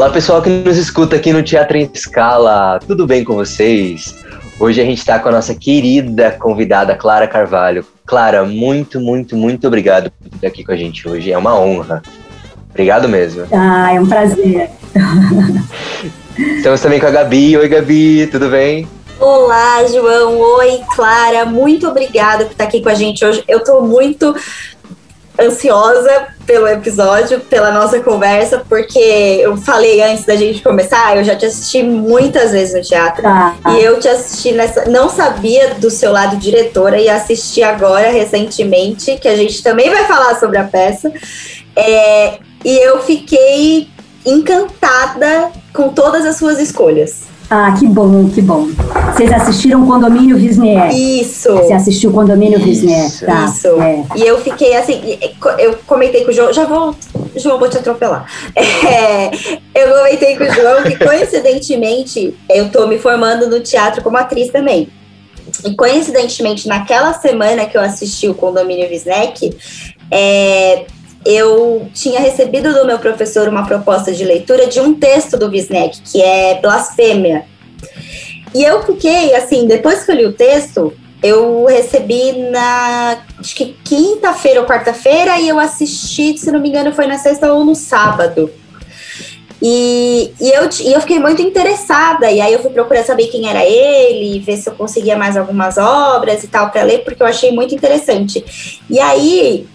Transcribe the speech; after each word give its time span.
Olá 0.00 0.08
pessoal 0.08 0.40
que 0.40 0.48
nos 0.48 0.78
escuta 0.78 1.16
aqui 1.16 1.30
no 1.30 1.42
Teatro 1.42 1.76
em 1.76 1.90
Escala, 1.92 2.80
tudo 2.86 3.06
bem 3.06 3.22
com 3.22 3.34
vocês? 3.34 4.14
Hoje 4.58 4.80
a 4.80 4.84
gente 4.86 4.96
está 4.96 5.18
com 5.18 5.28
a 5.28 5.32
nossa 5.32 5.54
querida 5.54 6.30
convidada 6.30 6.94
Clara 6.94 7.28
Carvalho. 7.28 7.84
Clara, 8.06 8.42
muito, 8.46 8.98
muito, 8.98 9.36
muito 9.36 9.66
obrigado 9.66 10.10
por 10.10 10.34
estar 10.34 10.46
aqui 10.46 10.64
com 10.64 10.72
a 10.72 10.76
gente 10.76 11.06
hoje, 11.06 11.30
é 11.30 11.36
uma 11.36 11.54
honra. 11.54 12.00
Obrigado 12.70 13.10
mesmo. 13.10 13.46
Ah, 13.52 13.92
é 13.92 14.00
um 14.00 14.06
prazer. 14.06 14.70
Estamos 16.56 16.80
também 16.80 16.98
com 16.98 17.06
a 17.06 17.10
Gabi. 17.10 17.58
Oi, 17.58 17.68
Gabi, 17.68 18.26
tudo 18.28 18.48
bem? 18.48 18.88
Olá, 19.20 19.84
João. 19.84 20.38
Oi, 20.38 20.80
Clara. 20.96 21.44
Muito 21.44 21.86
obrigada 21.86 22.46
por 22.46 22.52
estar 22.52 22.64
aqui 22.64 22.80
com 22.80 22.88
a 22.88 22.94
gente 22.94 23.22
hoje. 23.22 23.44
Eu 23.46 23.58
estou 23.58 23.86
muito 23.86 24.34
ansiosa 25.40 26.28
pelo 26.46 26.66
episódio, 26.66 27.40
pela 27.40 27.70
nossa 27.70 28.00
conversa, 28.00 28.64
porque 28.68 28.98
eu 28.98 29.56
falei 29.56 30.02
antes 30.02 30.24
da 30.24 30.34
gente 30.34 30.62
começar, 30.62 31.16
eu 31.16 31.24
já 31.24 31.36
te 31.36 31.46
assisti 31.46 31.82
muitas 31.82 32.50
vezes 32.50 32.74
no 32.74 32.82
teatro. 32.82 33.26
Ah. 33.26 33.54
E 33.68 33.82
eu 33.82 34.00
te 34.00 34.08
assisti 34.08 34.52
nessa. 34.52 34.86
Não 34.86 35.08
sabia 35.08 35.74
do 35.74 35.90
seu 35.90 36.12
lado 36.12 36.36
diretora 36.36 36.98
e 37.00 37.08
assisti 37.08 37.62
agora, 37.62 38.10
recentemente, 38.10 39.16
que 39.16 39.28
a 39.28 39.36
gente 39.36 39.62
também 39.62 39.88
vai 39.90 40.04
falar 40.06 40.38
sobre 40.38 40.58
a 40.58 40.64
peça. 40.64 41.12
É, 41.76 42.38
e 42.64 42.78
eu 42.78 43.00
fiquei 43.02 43.88
encantada 44.26 45.50
com 45.72 45.90
todas 45.90 46.26
as 46.26 46.36
suas 46.36 46.58
escolhas. 46.58 47.29
Ah, 47.50 47.74
que 47.76 47.84
bom, 47.84 48.30
que 48.30 48.40
bom. 48.40 48.68
Vocês 49.12 49.32
assistiram 49.32 49.82
o 49.82 49.86
Condomínio 49.86 50.36
Wisniewski? 50.36 51.20
Isso. 51.20 51.52
Você 51.52 51.72
assistiu 51.72 52.10
o 52.10 52.12
Condomínio 52.12 52.60
Wisniewski, 52.60 53.26
tá? 53.26 53.44
Isso. 53.46 53.66
É. 53.82 54.04
E 54.14 54.22
eu 54.22 54.40
fiquei 54.40 54.76
assim, 54.76 55.18
eu 55.58 55.76
comentei 55.84 56.24
com 56.24 56.30
o 56.30 56.32
João, 56.32 56.52
já 56.52 56.64
vou, 56.64 56.94
João, 57.34 57.58
vou 57.58 57.68
te 57.68 57.76
atropelar. 57.76 58.24
É, 58.54 59.30
eu 59.74 59.96
comentei 59.96 60.36
com 60.36 60.44
o 60.44 60.50
João 60.52 60.84
que, 60.84 60.96
coincidentemente, 60.96 62.36
eu 62.48 62.70
tô 62.70 62.86
me 62.86 62.98
formando 62.98 63.48
no 63.48 63.58
teatro 63.58 64.00
como 64.00 64.16
atriz 64.16 64.52
também. 64.52 64.88
E, 65.64 65.74
coincidentemente, 65.74 66.68
naquela 66.68 67.12
semana 67.14 67.66
que 67.66 67.76
eu 67.76 67.80
assisti 67.80 68.28
o 68.28 68.34
Condomínio 68.34 68.88
Wisniewski, 68.88 69.56
é, 70.08 70.86
eu 71.24 71.88
tinha 71.92 72.20
recebido 72.20 72.72
do 72.72 72.86
meu 72.86 72.98
professor 72.98 73.48
uma 73.48 73.66
proposta 73.66 74.12
de 74.12 74.24
leitura 74.24 74.66
de 74.66 74.80
um 74.80 74.94
texto 74.94 75.36
do 75.36 75.48
Wisnek, 75.48 76.00
que 76.02 76.22
é 76.22 76.60
Blasfêmia. 76.60 77.44
E 78.54 78.62
eu 78.62 78.82
fiquei, 78.82 79.34
assim, 79.34 79.66
depois 79.66 80.04
que 80.04 80.10
eu 80.10 80.16
li 80.16 80.26
o 80.26 80.32
texto, 80.32 80.92
eu 81.22 81.66
recebi 81.66 82.32
na, 82.50 83.18
acho 83.38 83.54
que 83.54 83.76
quinta-feira 83.84 84.60
ou 84.60 84.66
quarta-feira, 84.66 85.38
e 85.38 85.48
eu 85.48 85.58
assisti, 85.58 86.36
se 86.38 86.50
não 86.50 86.60
me 86.60 86.68
engano, 86.68 86.92
foi 86.92 87.06
na 87.06 87.18
sexta 87.18 87.52
ou 87.52 87.64
no 87.64 87.74
sábado. 87.74 88.50
E, 89.62 90.32
e, 90.40 90.50
eu, 90.50 90.68
e 90.80 90.92
eu 90.94 91.00
fiquei 91.02 91.18
muito 91.18 91.42
interessada, 91.42 92.30
e 92.30 92.40
aí 92.40 92.52
eu 92.54 92.60
fui 92.60 92.70
procurar 92.70 93.04
saber 93.04 93.26
quem 93.26 93.48
era 93.48 93.62
ele, 93.64 94.40
ver 94.40 94.56
se 94.56 94.70
eu 94.70 94.74
conseguia 94.74 95.16
mais 95.16 95.36
algumas 95.36 95.76
obras 95.76 96.42
e 96.42 96.48
tal 96.48 96.70
para 96.70 96.82
ler, 96.82 97.04
porque 97.04 97.22
eu 97.22 97.26
achei 97.26 97.52
muito 97.52 97.74
interessante. 97.74 98.80
E 98.88 98.98
aí 98.98 99.68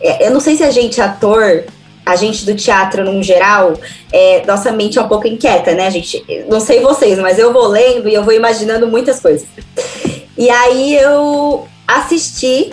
eu 0.00 0.30
não 0.30 0.40
sei 0.40 0.56
se 0.56 0.62
a 0.62 0.70
gente, 0.70 1.00
ator, 1.00 1.64
a 2.04 2.16
gente 2.16 2.46
do 2.46 2.54
teatro 2.54 3.04
no 3.04 3.22
geral, 3.22 3.74
é, 4.12 4.44
nossa 4.46 4.70
mente 4.70 4.98
é 4.98 5.02
um 5.02 5.08
pouco 5.08 5.26
inquieta, 5.26 5.74
né? 5.74 5.90
Gente, 5.90 6.24
não 6.48 6.60
sei 6.60 6.80
vocês, 6.80 7.18
mas 7.18 7.38
eu 7.38 7.52
vou 7.52 7.66
lendo 7.66 8.08
e 8.08 8.14
eu 8.14 8.22
vou 8.22 8.32
imaginando 8.32 8.86
muitas 8.86 9.20
coisas. 9.20 9.48
E 10.38 10.48
aí 10.48 10.96
eu 10.96 11.66
assisti 11.86 12.72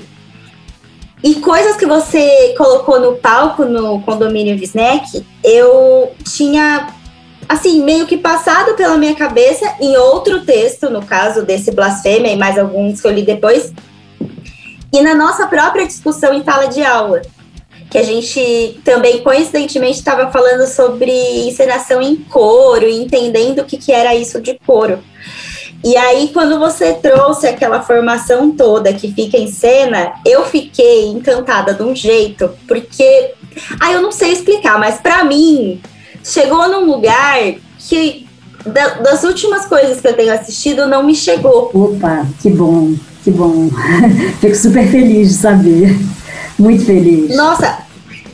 e 1.23 1.35
coisas 1.35 1.77
que 1.77 1.85
você 1.85 2.53
colocou 2.57 2.99
no 2.99 3.15
palco 3.15 3.63
no 3.63 4.01
condomínio 4.01 4.57
Visnec, 4.57 5.25
eu 5.41 6.11
tinha 6.25 6.89
assim, 7.47 7.81
meio 7.81 8.05
que 8.05 8.17
passado 8.17 8.73
pela 8.73 8.97
minha 8.97 9.15
cabeça 9.15 9.65
em 9.79 9.95
outro 9.95 10.45
texto, 10.45 10.89
no 10.89 11.05
caso 11.05 11.43
desse 11.43 11.71
blasfêmia 11.71 12.31
e 12.31 12.37
mais 12.37 12.57
alguns 12.57 12.99
que 12.99 13.07
eu 13.07 13.11
li 13.11 13.21
depois, 13.21 13.71
e 14.93 15.01
na 15.01 15.15
nossa 15.15 15.47
própria 15.47 15.87
discussão 15.87 16.35
em 16.35 16.43
sala 16.43 16.67
de 16.67 16.83
aula, 16.83 17.23
que 17.89 17.97
a 17.97 18.03
gente 18.03 18.79
também 18.85 19.23
coincidentemente 19.23 19.97
estava 19.97 20.31
falando 20.31 20.67
sobre 20.67 21.11
encenação 21.47 21.99
em 21.99 22.15
coro 22.15 22.85
e 22.85 23.01
entendendo 23.01 23.59
o 23.59 23.65
que, 23.65 23.75
que 23.77 23.91
era 23.91 24.13
isso 24.13 24.39
de 24.39 24.57
coro. 24.65 24.99
E 25.83 25.97
aí, 25.97 26.29
quando 26.31 26.59
você 26.59 26.93
trouxe 26.93 27.45
aquela 27.45 27.81
formação 27.81 28.51
toda 28.51 28.93
que 28.93 29.11
fica 29.11 29.35
em 29.35 29.47
cena, 29.47 30.13
eu 30.25 30.45
fiquei 30.45 31.07
encantada 31.07 31.73
de 31.73 31.83
um 31.83 31.93
jeito, 31.95 32.51
porque. 32.67 33.33
Ah, 33.79 33.91
eu 33.91 34.01
não 34.01 34.11
sei 34.11 34.31
explicar, 34.31 34.79
mas 34.79 34.99
para 35.01 35.23
mim, 35.25 35.81
chegou 36.23 36.69
num 36.69 36.85
lugar 36.85 37.37
que 37.77 38.25
das 39.01 39.23
últimas 39.23 39.65
coisas 39.65 39.99
que 39.99 40.07
eu 40.07 40.13
tenho 40.13 40.33
assistido 40.33 40.87
não 40.87 41.03
me 41.03 41.13
chegou. 41.13 41.69
Opa, 41.73 42.25
que 42.41 42.49
bom. 42.49 42.93
Que 43.23 43.31
bom. 43.31 43.69
Fico 44.41 44.55
super 44.55 44.87
feliz 44.87 45.29
de 45.29 45.33
saber. 45.35 45.97
Muito 46.59 46.85
feliz. 46.85 47.35
Nossa, 47.35 47.79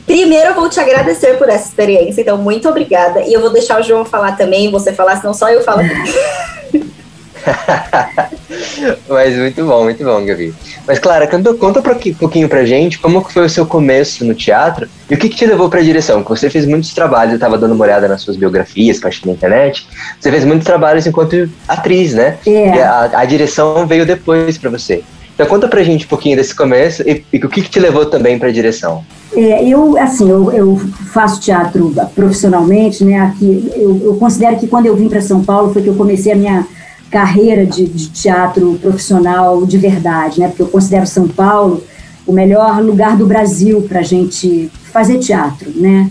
primeiro 0.06 0.50
eu 0.50 0.56
vou 0.56 0.70
te 0.70 0.80
agradecer 0.80 1.38
por 1.38 1.48
essa 1.48 1.68
experiência, 1.68 2.22
então 2.22 2.38
muito 2.38 2.68
obrigada. 2.68 3.22
E 3.22 3.34
eu 3.34 3.42
vou 3.42 3.52
deixar 3.52 3.80
o 3.80 3.84
João 3.84 4.04
falar 4.04 4.34
também, 4.34 4.72
você 4.72 4.92
falar, 4.92 5.18
senão 5.18 5.34
só 5.34 5.50
eu 5.50 5.64
falo. 5.64 5.82
Mas 9.08 9.36
muito 9.36 9.66
bom, 9.66 9.84
muito 9.84 10.04
bom, 10.04 10.26
Gabi. 10.26 10.54
Mas, 10.88 11.00
Clara, 11.00 11.28
conta, 11.28 11.54
conta 11.54 11.80
um 11.80 12.14
pouquinho 12.14 12.50
pra 12.50 12.66
gente 12.66 13.00
como 13.00 13.22
foi 13.22 13.46
o 13.46 13.50
seu 13.50 13.66
começo 13.66 14.26
no 14.26 14.34
teatro 14.34 14.88
e 15.10 15.16
o 15.16 15.18
que, 15.18 15.30
que 15.30 15.36
te 15.36 15.46
levou 15.46 15.70
pra 15.70 15.82
direção. 15.82 16.24
Você 16.24 16.50
fez 16.50 16.66
muitos 16.66 16.94
trabalhos, 16.94 17.32
eu 17.32 17.38
estava 17.38 17.58
dando 17.58 17.74
uma 17.74 17.84
olhada 17.84 18.08
nas 18.08 18.22
suas 18.22 18.38
biografias 18.38 19.04
achei 19.04 19.24
na 19.26 19.34
internet. 19.34 19.88
Você 20.20 20.32
fez 20.32 20.46
muitos 20.46 20.66
trabalhos 20.66 21.06
enquanto 21.08 21.50
atriz, 21.68 22.14
né? 22.14 22.38
É. 22.46 22.76
E 22.76 22.82
a, 22.82 23.10
a 23.14 23.26
direção 23.26 23.86
veio 23.88 24.06
depois 24.06 24.58
para 24.58 24.70
você. 24.70 25.04
Então 25.34 25.48
conta 25.48 25.70
pra 25.70 25.82
gente 25.84 26.06
um 26.06 26.10
pouquinho 26.10 26.36
desse 26.36 26.54
começo 26.54 27.02
e, 27.04 27.24
e 27.32 27.38
o 27.38 27.48
que, 27.48 27.62
que 27.62 27.70
te 27.70 27.80
levou 27.80 28.06
também 28.06 28.38
para 28.38 28.50
a 28.50 28.52
direção. 28.52 29.06
É, 29.34 29.64
eu, 29.66 29.98
assim, 29.98 30.30
eu, 30.30 30.52
eu, 30.52 30.76
faço 31.14 31.40
teatro 31.40 31.94
profissionalmente, 32.14 33.06
né? 33.06 33.20
Aqui, 33.20 33.72
eu, 33.76 34.02
eu 34.04 34.16
considero 34.16 34.58
que 34.58 34.68
quando 34.68 34.88
eu 34.88 34.96
vim 34.98 35.08
para 35.08 35.22
São 35.22 35.42
Paulo 35.42 35.72
foi 35.72 35.82
que 35.82 35.88
eu 35.88 35.96
comecei 35.96 36.34
a 36.34 36.36
minha 36.36 36.68
carreira 37.10 37.66
de, 37.66 37.86
de, 37.86 38.10
teatro 38.10 38.78
profissional 38.82 39.66
de 39.66 39.78
verdade, 39.78 40.40
né? 40.40 40.48
Porque 40.48 40.62
eu 40.62 40.68
considero 40.68 41.08
São 41.08 41.28
Paulo 41.28 41.84
o 42.26 42.32
melhor 42.32 42.82
lugar 42.84 43.18
do 43.18 43.26
Brasil 43.26 43.82
para 43.82 44.00
a 44.00 44.04
gente 44.04 44.70
fazer 44.92 45.18
teatro, 45.18 45.72
né? 45.76 46.10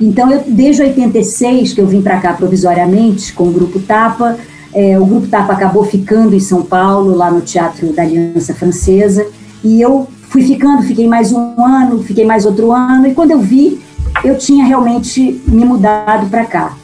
Então, 0.00 0.30
eu, 0.30 0.42
desde 0.46 0.82
86 0.82 1.72
que 1.72 1.80
eu 1.80 1.86
vim 1.86 2.02
para 2.02 2.20
cá 2.20 2.32
provisoriamente 2.32 3.32
com 3.32 3.44
o 3.44 3.52
Grupo 3.52 3.80
Tapa, 3.80 4.36
é, 4.74 4.98
o 4.98 5.06
Grupo 5.06 5.28
Tapa 5.28 5.52
acabou 5.52 5.84
ficando 5.84 6.34
em 6.34 6.40
São 6.40 6.62
Paulo, 6.62 7.16
lá 7.16 7.30
no 7.30 7.40
Teatro 7.40 7.92
da 7.92 8.02
Aliança 8.02 8.52
Francesa, 8.54 9.24
e 9.62 9.80
eu 9.80 10.08
fui 10.28 10.42
ficando, 10.42 10.82
fiquei 10.82 11.06
mais 11.06 11.32
um 11.32 11.64
ano, 11.64 12.02
fiquei 12.02 12.26
mais 12.26 12.44
outro 12.44 12.72
ano, 12.72 13.06
e 13.06 13.14
quando 13.14 13.30
eu 13.30 13.38
vi, 13.38 13.80
eu 14.24 14.36
tinha 14.36 14.64
realmente 14.64 15.40
me 15.46 15.64
mudado 15.64 16.28
para 16.28 16.44
cá. 16.44 16.76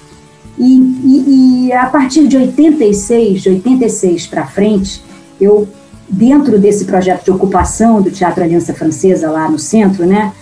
E, 0.61 0.65
e, 0.67 1.69
e, 1.69 1.73
a 1.73 1.87
partir 1.87 2.29
de 2.29 2.37
86, 2.37 3.41
de 3.41 3.49
86 3.49 4.27
para 4.27 4.47
frente, 4.47 5.03
eu, 5.41 5.67
dentro 6.07 6.59
desse 6.59 6.85
projeto 6.85 7.25
de 7.25 7.31
ocupação 7.31 8.03
do 8.03 8.11
Teatro 8.11 8.45
Aliança 8.45 8.75
Francesa, 8.75 9.31
lá 9.31 9.51
no 9.51 9.59
centro, 9.59 10.05
né, 10.05 10.35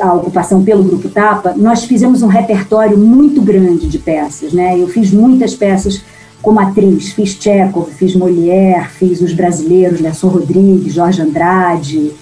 a 0.00 0.14
ocupação 0.14 0.62
pelo 0.62 0.84
Grupo 0.84 1.08
Tapa, 1.08 1.54
nós 1.56 1.82
fizemos 1.84 2.22
um 2.22 2.28
repertório 2.28 2.96
muito 2.96 3.42
grande 3.42 3.88
de 3.88 3.98
peças. 3.98 4.52
Né? 4.52 4.78
Eu 4.78 4.86
fiz 4.86 5.10
muitas 5.10 5.56
peças 5.56 6.02
como 6.40 6.60
atriz, 6.60 7.10
fiz 7.10 7.30
Chekhov, 7.30 7.90
fiz 7.90 8.14
Molière, 8.14 8.86
fiz 8.88 9.20
os 9.20 9.32
brasileiros, 9.32 10.00
Nelson 10.00 10.28
Rodrigues, 10.28 10.94
Jorge 10.94 11.20
Andrade, 11.20 12.12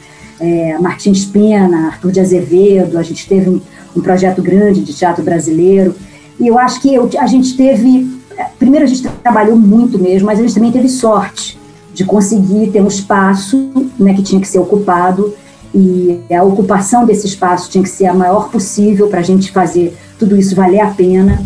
é, 0.40 0.78
Martins 0.78 1.26
Pena, 1.26 1.88
Arthur 1.88 2.12
de 2.12 2.20
Azevedo, 2.20 2.96
a 2.96 3.02
gente 3.02 3.28
teve 3.28 3.50
um, 3.50 3.60
um 3.94 4.00
projeto 4.00 4.40
grande 4.40 4.80
de 4.80 4.94
teatro 4.94 5.22
brasileiro. 5.22 5.94
E 6.38 6.46
eu 6.46 6.58
acho 6.58 6.80
que 6.80 6.94
eu, 6.94 7.08
a 7.18 7.26
gente 7.26 7.56
teve. 7.56 8.16
Primeiro, 8.58 8.84
a 8.84 8.88
gente 8.88 9.08
trabalhou 9.22 9.56
muito 9.56 9.98
mesmo, 9.98 10.26
mas 10.26 10.38
a 10.38 10.42
gente 10.42 10.54
também 10.54 10.70
teve 10.70 10.88
sorte 10.88 11.58
de 11.94 12.04
conseguir 12.04 12.70
ter 12.70 12.82
um 12.82 12.88
espaço 12.88 13.70
né, 13.98 14.12
que 14.12 14.22
tinha 14.22 14.40
que 14.40 14.46
ser 14.46 14.58
ocupado 14.58 15.32
e 15.74 16.20
a 16.34 16.42
ocupação 16.42 17.04
desse 17.04 17.26
espaço 17.26 17.70
tinha 17.70 17.84
que 17.84 17.90
ser 17.90 18.06
a 18.06 18.14
maior 18.14 18.48
possível 18.50 19.08
para 19.08 19.20
a 19.20 19.22
gente 19.22 19.50
fazer 19.50 19.96
tudo 20.18 20.36
isso 20.36 20.54
valer 20.54 20.80
a 20.80 20.90
pena. 20.90 21.42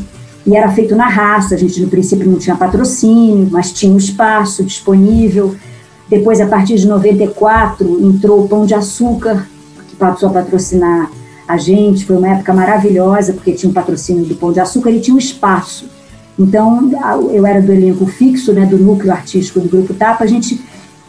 E 0.46 0.56
era 0.56 0.70
feito 0.70 0.94
na 0.94 1.08
raça, 1.08 1.54
a 1.54 1.58
gente 1.58 1.80
no 1.80 1.88
princípio 1.88 2.30
não 2.30 2.38
tinha 2.38 2.56
patrocínio, 2.56 3.48
mas 3.50 3.72
tinha 3.72 3.92
um 3.92 3.96
espaço 3.96 4.64
disponível. 4.64 5.54
Depois, 6.08 6.40
a 6.40 6.46
partir 6.46 6.76
de 6.76 6.86
94, 6.86 8.04
entrou 8.04 8.44
o 8.44 8.48
Pão 8.48 8.64
de 8.64 8.74
Açúcar, 8.74 9.46
que 9.88 9.96
passou 9.96 10.28
a 10.28 10.32
patrocinar 10.32 11.10
a 11.50 11.56
gente. 11.56 12.04
Foi 12.04 12.16
uma 12.16 12.28
época 12.28 12.52
maravilhosa, 12.52 13.32
porque 13.32 13.52
tinha 13.52 13.68
um 13.68 13.72
patrocínio 13.72 14.24
do 14.24 14.34
Pão 14.34 14.52
de 14.52 14.60
Açúcar 14.60 14.90
e 14.90 15.00
tinha 15.00 15.14
um 15.14 15.18
espaço. 15.18 15.86
Então, 16.38 16.90
eu 17.32 17.46
era 17.46 17.60
do 17.60 17.72
elenco 17.72 18.06
fixo, 18.06 18.52
né, 18.52 18.64
do 18.64 18.78
núcleo 18.78 19.12
artístico 19.12 19.60
do 19.60 19.68
Grupo 19.68 19.92
Tapa. 19.92 20.24
A 20.24 20.26
gente 20.26 20.60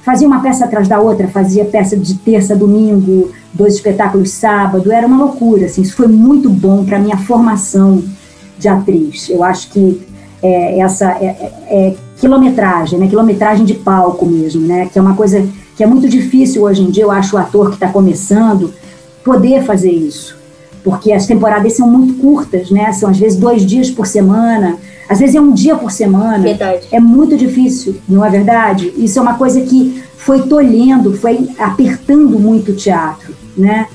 fazia 0.03 0.27
uma 0.27 0.41
peça 0.41 0.65
atrás 0.65 0.87
da 0.87 0.99
outra, 0.99 1.27
fazia 1.27 1.63
peça 1.63 1.95
de 1.95 2.15
terça 2.15 2.55
domingo, 2.55 3.31
dois 3.53 3.75
espetáculos 3.75 4.31
sábado. 4.31 4.91
Era 4.91 5.07
uma 5.07 5.17
loucura. 5.17 5.65
Assim, 5.65 5.81
isso 5.81 5.95
foi 5.95 6.07
muito 6.07 6.49
bom 6.49 6.83
para 6.83 6.97
a 6.97 6.99
minha 6.99 7.17
formação 7.17 8.03
de 8.57 8.67
atriz. 8.67 9.29
Eu 9.29 9.43
acho 9.43 9.69
que 9.71 10.01
é, 10.43 10.79
essa 10.79 11.11
é, 11.11 11.25
é, 11.25 11.53
é, 11.69 11.95
quilometragem, 12.17 12.99
né? 12.99 13.07
Quilometragem 13.07 13.65
de 13.65 13.75
palco 13.75 14.25
mesmo, 14.25 14.67
né? 14.67 14.89
Que 14.91 14.99
é 14.99 15.01
uma 15.01 15.15
coisa 15.15 15.47
que 15.77 15.83
é 15.83 15.87
muito 15.87 16.09
difícil 16.09 16.63
hoje 16.63 16.81
em 16.81 16.89
dia. 16.89 17.03
Eu 17.03 17.11
acho 17.11 17.35
o 17.35 17.39
ator 17.39 17.69
que 17.69 17.75
está 17.75 17.87
começando 17.87 18.73
poder 19.23 19.63
fazer 19.63 19.91
isso, 19.91 20.37
porque 20.83 21.11
as 21.11 21.25
temporadas 21.25 21.73
são 21.73 21.87
muito 21.87 22.15
curtas, 22.15 22.69
né? 22.71 22.91
São 22.91 23.09
às 23.09 23.17
vezes 23.17 23.37
dois 23.37 23.65
dias 23.65 23.89
por 23.89 24.07
semana, 24.07 24.77
às 25.07 25.19
vezes 25.19 25.35
é 25.35 25.41
um 25.41 25.53
dia 25.53 25.75
por 25.75 25.91
semana. 25.91 26.39
Verdade. 26.39 26.87
É 26.91 26.99
muito 26.99 27.35
difícil, 27.35 27.97
não 28.07 28.23
é 28.25 28.29
verdade? 28.29 28.93
Isso 28.95 29.19
é 29.19 29.21
uma 29.21 29.35
coisa 29.35 29.61
que 29.61 30.01
foi 30.17 30.43
tolhendo, 30.43 31.13
foi 31.17 31.49
apertando 31.57 32.39
muito 32.39 32.71
o 32.71 32.75
teatro, 32.75 33.33
né? 33.57 33.87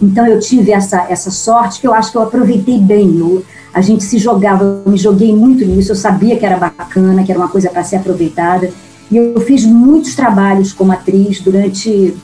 Então 0.00 0.26
eu 0.26 0.38
tive 0.38 0.72
essa, 0.72 1.06
essa 1.10 1.30
sorte 1.30 1.80
que 1.80 1.86
eu 1.86 1.92
acho 1.92 2.10
que 2.10 2.16
eu 2.16 2.22
aproveitei 2.22 2.78
bem. 2.78 3.18
Eu, 3.18 3.44
a 3.72 3.80
gente 3.80 4.02
se 4.02 4.18
jogava, 4.18 4.64
eu 4.64 4.90
me 4.90 4.96
joguei 4.96 5.34
muito 5.34 5.64
nisso, 5.64 5.92
eu 5.92 5.96
sabia 5.96 6.36
que 6.36 6.46
era 6.46 6.56
bacana, 6.56 7.22
que 7.22 7.30
era 7.30 7.38
uma 7.38 7.48
coisa 7.48 7.68
para 7.68 7.84
ser 7.84 7.96
aproveitada. 7.96 8.70
E 9.10 9.16
eu 9.16 9.40
fiz 9.40 9.64
muitos 9.64 10.14
trabalhos 10.14 10.72
como 10.72 10.92
atriz 10.92 11.40
durante, 11.40 12.14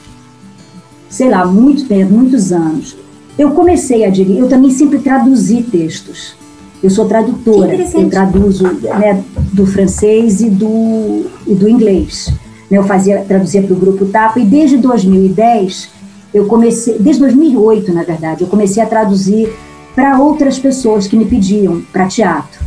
sei 1.09 1.29
lá, 1.29 1.47
muito 1.47 1.87
tempo, 1.87 2.13
muitos 2.13 2.53
anos. 2.53 2.97
Eu 3.39 3.51
comecei 3.51 4.05
a 4.05 4.11
dirigir, 4.11 4.39
eu 4.39 4.49
também 4.49 4.71
sempre 4.71 4.99
traduzi 4.99 5.63
textos. 5.63 6.35
Eu 6.83 6.91
sou 6.91 7.07
tradutora, 7.07 7.75
eu 7.75 8.11
traduzo 8.11 8.65
né, 8.65 9.23
do 9.53 9.67
francês 9.67 10.41
e 10.41 10.51
do, 10.51 11.27
e 11.47 11.55
do 11.55 11.69
inglês. 11.69 12.33
Eu 12.71 12.85
fazia, 12.85 13.25
traduzia 13.27 13.63
para 13.63 13.73
o 13.73 13.77
grupo 13.77 14.07
Tapa 14.07 14.41
e 14.41 14.45
desde 14.45 14.77
2010 14.77 15.91
eu 16.35 16.47
comecei, 16.47 16.99
desde 16.99 17.23
2008 17.23 17.93
na 17.93 18.03
verdade, 18.03 18.43
eu 18.43 18.49
comecei 18.49 18.83
a 18.83 18.87
traduzir 18.87 19.53
para 19.95 20.19
outras 20.19 20.59
pessoas 20.59 21.07
que 21.07 21.17
me 21.17 21.25
pediam 21.25 21.81
para 21.93 22.07
teatro. 22.07 22.66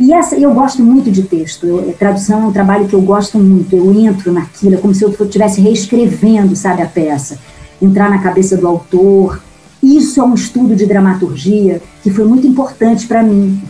E 0.00 0.14
essa, 0.14 0.34
eu 0.34 0.54
gosto 0.54 0.82
muito 0.82 1.10
de 1.10 1.24
texto. 1.24 1.66
Eu, 1.66 1.94
tradução 1.98 2.44
é 2.44 2.46
um 2.46 2.52
trabalho 2.52 2.88
que 2.88 2.94
eu 2.94 3.02
gosto 3.02 3.38
muito. 3.38 3.76
Eu 3.76 3.92
entro 3.92 4.32
naquilo, 4.32 4.74
é 4.74 4.78
como 4.78 4.94
se 4.94 5.04
eu 5.04 5.10
estivesse 5.10 5.60
reescrevendo, 5.60 6.56
sabe, 6.56 6.80
a 6.80 6.86
peça. 6.86 7.38
Entrar 7.82 8.08
na 8.08 8.18
cabeça 8.18 8.56
do 8.56 8.66
autor. 8.66 9.42
Isso 9.82 10.18
é 10.18 10.24
um 10.24 10.34
estudo 10.34 10.74
de 10.74 10.86
dramaturgia 10.86 11.82
que 12.02 12.10
foi 12.10 12.24
muito 12.24 12.46
importante 12.46 13.06
para 13.06 13.22
mim, 13.22 13.62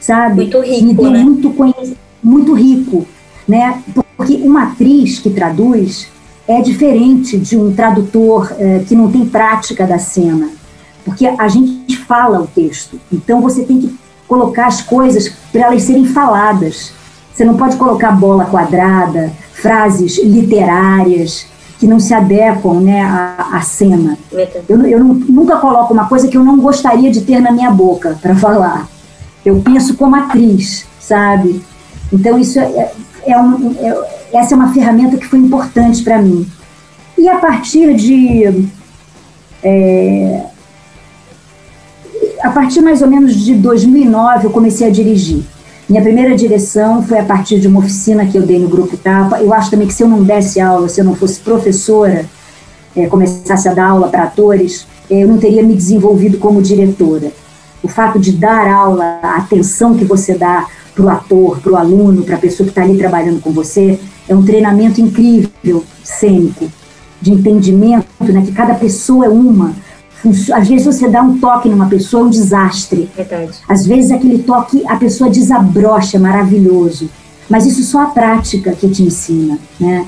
sabe? 0.00 0.42
Muito 0.42 0.60
rico, 0.60 0.86
Me 0.86 0.94
deu 0.94 1.10
né? 1.10 1.22
muito, 1.24 1.54
muito 2.22 2.54
rico, 2.54 3.06
né? 3.46 3.82
Porque 4.16 4.34
uma 4.34 4.70
atriz 4.70 5.18
que 5.18 5.30
traduz 5.30 6.06
é 6.46 6.60
diferente 6.60 7.36
de 7.36 7.56
um 7.56 7.72
tradutor 7.72 8.54
é, 8.58 8.80
que 8.86 8.94
não 8.94 9.10
tem 9.10 9.26
prática 9.26 9.84
da 9.86 9.98
cena 9.98 10.50
porque 11.04 11.26
a 11.26 11.48
gente 11.48 11.96
fala 11.98 12.40
o 12.40 12.46
texto. 12.46 12.98
Então 13.12 13.40
você 13.40 13.62
tem 13.62 13.78
que 13.80 13.94
colocar 14.34 14.66
as 14.66 14.80
coisas 14.80 15.28
para 15.52 15.62
elas 15.62 15.82
serem 15.82 16.04
faladas. 16.04 16.92
Você 17.32 17.44
não 17.44 17.56
pode 17.56 17.76
colocar 17.76 18.10
bola 18.10 18.44
quadrada, 18.46 19.32
frases 19.52 20.18
literárias 20.22 21.46
que 21.78 21.86
não 21.86 22.00
se 22.00 22.12
adequam 22.12 22.80
né, 22.80 23.02
à, 23.02 23.56
à 23.56 23.60
cena. 23.60 24.18
Eu, 24.68 24.84
eu 24.86 25.04
nunca 25.04 25.56
coloco 25.56 25.92
uma 25.92 26.06
coisa 26.06 26.26
que 26.26 26.36
eu 26.36 26.44
não 26.44 26.58
gostaria 26.58 27.10
de 27.10 27.20
ter 27.20 27.40
na 27.40 27.52
minha 27.52 27.70
boca 27.70 28.18
para 28.20 28.34
falar. 28.36 28.88
Eu 29.44 29.60
penso 29.60 29.94
como 29.94 30.16
atriz, 30.16 30.84
sabe? 30.98 31.62
Então 32.12 32.38
isso 32.38 32.58
é, 32.58 32.64
é, 32.64 32.92
é 33.26 33.38
um, 33.38 33.76
é, 33.78 34.26
essa 34.32 34.54
é 34.54 34.56
uma 34.56 34.72
ferramenta 34.72 35.16
que 35.16 35.26
foi 35.26 35.38
importante 35.38 36.02
para 36.02 36.20
mim. 36.20 36.46
E 37.16 37.28
a 37.28 37.38
partir 37.38 37.94
de 37.94 38.68
é, 39.62 40.44
a 42.44 42.50
partir 42.50 42.82
mais 42.82 43.00
ou 43.00 43.08
menos 43.08 43.34
de 43.34 43.54
2009 43.54 44.46
eu 44.46 44.50
comecei 44.50 44.86
a 44.86 44.90
dirigir. 44.90 45.42
Minha 45.88 46.02
primeira 46.02 46.36
direção 46.36 47.02
foi 47.02 47.18
a 47.18 47.24
partir 47.24 47.58
de 47.58 47.66
uma 47.66 47.80
oficina 47.80 48.26
que 48.26 48.36
eu 48.36 48.42
dei 48.42 48.58
no 48.58 48.68
Grupo 48.68 48.98
Tapa. 48.98 49.40
Eu 49.40 49.52
acho 49.54 49.70
também 49.70 49.86
que 49.86 49.94
se 49.94 50.02
eu 50.02 50.08
não 50.08 50.22
desse 50.22 50.60
aula, 50.60 50.86
se 50.90 51.00
eu 51.00 51.04
não 51.06 51.14
fosse 51.14 51.40
professora, 51.40 52.26
é, 52.94 53.06
começasse 53.06 53.66
a 53.66 53.72
dar 53.72 53.88
aula 53.88 54.08
para 54.08 54.24
atores, 54.24 54.86
é, 55.10 55.24
eu 55.24 55.28
não 55.28 55.38
teria 55.38 55.62
me 55.62 55.74
desenvolvido 55.74 56.36
como 56.36 56.60
diretora. 56.60 57.32
O 57.82 57.88
fato 57.88 58.18
de 58.18 58.32
dar 58.32 58.68
aula, 58.68 59.20
a 59.22 59.36
atenção 59.38 59.94
que 59.94 60.04
você 60.04 60.34
dá 60.34 60.66
para 60.94 61.04
o 61.04 61.08
ator, 61.08 61.60
para 61.60 61.72
o 61.72 61.76
aluno, 61.76 62.24
para 62.24 62.36
a 62.36 62.38
pessoa 62.38 62.66
que 62.66 62.72
está 62.72 62.82
ali 62.82 62.98
trabalhando 62.98 63.40
com 63.40 63.52
você, 63.52 63.98
é 64.28 64.34
um 64.34 64.44
treinamento 64.44 65.00
incrível, 65.00 65.82
cênico, 66.02 66.70
de 67.22 67.32
entendimento, 67.32 68.06
né, 68.20 68.42
que 68.44 68.52
cada 68.52 68.74
pessoa 68.74 69.24
é 69.24 69.28
uma, 69.30 69.74
às 70.52 70.68
vezes 70.68 70.86
você 70.86 71.08
dá 71.08 71.22
um 71.22 71.38
toque 71.38 71.68
numa 71.68 71.86
pessoa, 71.86 72.22
é 72.22 72.26
um 72.26 72.30
desastre. 72.30 73.10
Verdade. 73.16 73.58
Às 73.68 73.86
vezes 73.86 74.10
aquele 74.10 74.38
toque, 74.38 74.82
a 74.86 74.96
pessoa 74.96 75.28
desabrocha, 75.28 76.18
maravilhoso. 76.18 77.10
Mas 77.48 77.66
isso 77.66 77.82
só 77.82 78.02
a 78.02 78.06
prática 78.06 78.72
que 78.72 78.88
te 78.88 79.02
ensina, 79.02 79.58
né? 79.78 80.06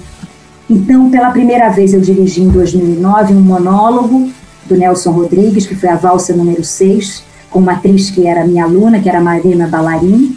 Então, 0.69 1.11
pela 1.11 1.31
primeira 1.31 1.69
vez 1.69 1.93
eu 1.93 2.01
dirigi 2.01 2.43
em 2.43 2.49
2009 2.49 3.35
um 3.35 3.41
monólogo 3.41 4.31
do 4.65 4.77
Nelson 4.77 5.13
Rodrigues, 5.13 5.67
que 5.67 5.75
foi 5.75 5.89
a 5.89 5.97
valsa 5.97 6.35
número 6.35 6.65
6, 6.65 7.23
com 7.51 7.61
uma 7.61 7.73
atriz 7.73 8.11
que 8.11 8.27
era 8.27 8.45
minha 8.45 8.65
aluna, 8.65 8.99
que 8.99 9.09
era 9.09 9.21
Marina 9.21 9.69
Ballarin. 9.69 10.37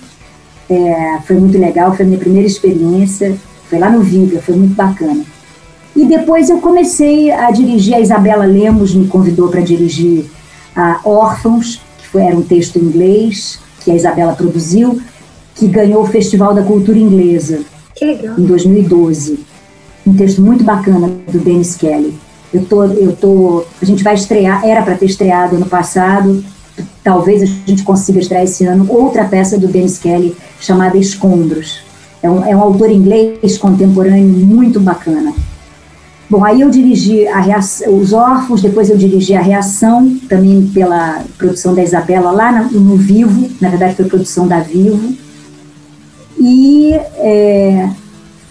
É, 0.69 1.19
foi 1.25 1.37
muito 1.37 1.57
legal, 1.57 1.95
foi 1.95 2.05
a 2.05 2.07
minha 2.07 2.19
primeira 2.19 2.47
experiência. 2.47 3.35
Foi 3.69 3.79
lá 3.79 3.89
no 3.89 4.01
Viga, 4.01 4.41
foi 4.41 4.55
muito 4.55 4.75
bacana. 4.75 5.23
E 5.99 6.05
depois 6.05 6.49
eu 6.49 6.59
comecei 6.59 7.29
a 7.29 7.51
dirigir, 7.51 7.93
a 7.93 7.99
Isabela 7.99 8.45
Lemos 8.45 8.95
me 8.95 9.05
convidou 9.05 9.49
para 9.49 9.59
dirigir 9.59 10.27
a 10.73 11.01
Órfãos, 11.03 11.81
que 11.97 12.07
foi, 12.07 12.21
era 12.21 12.37
um 12.37 12.41
texto 12.41 12.77
em 12.79 12.83
inglês, 12.83 13.59
que 13.81 13.91
a 13.91 13.95
Isabela 13.95 14.31
produziu, 14.31 14.97
que 15.55 15.67
ganhou 15.67 16.01
o 16.03 16.07
Festival 16.07 16.53
da 16.53 16.63
Cultura 16.63 16.97
Inglesa. 16.97 17.59
Em 18.37 18.45
2012. 18.45 19.39
Um 20.07 20.13
texto 20.13 20.41
muito 20.41 20.63
bacana 20.63 21.11
do 21.29 21.37
Dennis 21.37 21.75
Kelly. 21.75 22.13
Eu 22.53 22.63
tô, 22.63 22.85
eu 22.85 23.11
tô, 23.11 23.65
a 23.81 23.83
gente 23.83 24.01
vai 24.01 24.13
estrear, 24.13 24.65
era 24.65 24.81
para 24.81 24.95
ter 24.95 25.05
estreado 25.05 25.57
ano 25.57 25.65
passado, 25.65 26.41
talvez 27.03 27.41
a 27.43 27.45
gente 27.45 27.83
consiga 27.83 28.19
estrear 28.19 28.45
esse 28.45 28.63
ano, 28.63 28.85
outra 28.87 29.25
peça 29.25 29.57
do 29.57 29.67
Dennis 29.67 29.97
Kelly 29.97 30.33
chamada 30.61 30.97
Escombros. 30.97 31.81
É 32.23 32.29
um, 32.29 32.45
é 32.45 32.55
um 32.55 32.61
autor 32.61 32.89
inglês 32.89 33.57
contemporâneo 33.57 34.23
muito 34.23 34.79
bacana. 34.79 35.33
Bom, 36.29 36.45
aí 36.45 36.61
eu 36.61 36.69
dirigi 36.69 37.23
reação, 37.23 37.97
os 37.97 38.13
órfãos, 38.13 38.61
depois 38.61 38.87
eu 38.87 38.95
dirigi 38.95 39.33
a 39.33 39.41
reação, 39.41 40.15
também 40.29 40.69
pela 40.71 41.23
produção 41.39 41.73
da 41.73 41.81
Isabela 41.81 42.29
lá 42.29 42.51
no, 42.51 42.79
no 42.79 42.95
Vivo, 42.95 43.49
na 43.59 43.69
verdade 43.69 43.95
foi 43.95 44.05
produção 44.05 44.47
da 44.47 44.59
Vivo. 44.59 45.15
E 46.37 46.93
é, 46.93 47.89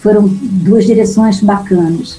foram 0.00 0.28
duas 0.28 0.85
direções 0.85 1.40
bacanas. 1.40 2.18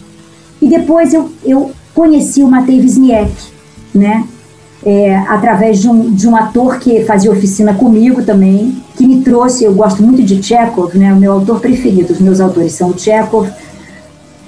E 0.61 0.69
depois 0.69 1.13
eu, 1.13 1.29
eu 1.43 1.71
conheci 1.93 2.41
o 2.41 2.47
Matei 2.47 2.79
Wisniewski, 2.79 3.51
né? 3.93 4.25
É, 4.81 5.17
através 5.27 5.79
de 5.81 5.89
um, 5.89 6.09
de 6.09 6.25
um 6.25 6.37
ator 6.37 6.79
que 6.79 7.03
fazia 7.03 7.29
oficina 7.29 7.73
comigo 7.73 8.23
também, 8.23 8.81
que 8.95 9.05
me 9.05 9.21
trouxe, 9.21 9.65
eu 9.65 9.73
gosto 9.73 10.01
muito 10.01 10.23
de 10.23 10.41
Chekhov, 10.41 10.97
né? 10.97 11.13
O 11.13 11.17
meu 11.17 11.33
autor 11.33 11.59
preferido, 11.59 12.13
os 12.13 12.19
meus 12.21 12.39
autores 12.39 12.71
são 12.71 12.91
o 12.91 12.97
Chekhov 12.97 13.49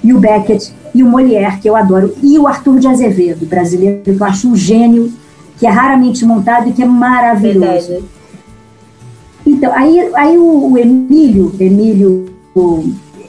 e 0.02 0.14
o 0.14 0.20
Beckett, 0.20 0.74
e 0.94 1.04
o 1.04 1.08
Molière, 1.08 1.60
que 1.60 1.70
eu 1.70 1.76
adoro, 1.76 2.14
e 2.22 2.38
o 2.38 2.48
Arthur 2.48 2.80
de 2.80 2.88
Azevedo, 2.88 3.46
brasileiro, 3.46 4.02
que 4.02 4.10
eu 4.10 4.24
acho 4.24 4.48
um 4.48 4.56
gênio, 4.56 5.12
que 5.58 5.66
é 5.66 5.70
raramente 5.70 6.26
montado 6.26 6.70
e 6.70 6.74
que 6.74 6.84
é 6.84 6.86
maravilhoso. 6.86 7.88
Verdade. 7.88 8.04
Então, 9.46 9.74
aí, 9.74 10.12
aí 10.16 10.38
o, 10.38 10.72
o 10.72 10.78
Emílio, 10.78 11.54
Emílio, 11.60 12.26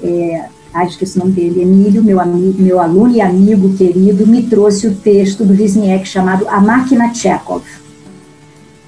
é, 0.02 0.45
ai, 0.73 0.87
esqueci 0.87 1.19
o 1.19 1.21
nome 1.21 1.33
dele, 1.33 1.62
Emílio, 1.62 2.02
meu, 2.02 2.21
amigo, 2.21 2.61
meu 2.61 2.81
aluno 2.81 3.14
e 3.14 3.21
amigo 3.21 3.75
querido, 3.75 4.26
me 4.26 4.42
trouxe 4.42 4.87
o 4.87 4.95
texto 4.95 5.45
do 5.45 5.52
Wisniewski 5.52 6.09
chamado 6.09 6.49
A 6.49 6.61
Máquina 6.61 7.12
Chekhov, 7.14 7.62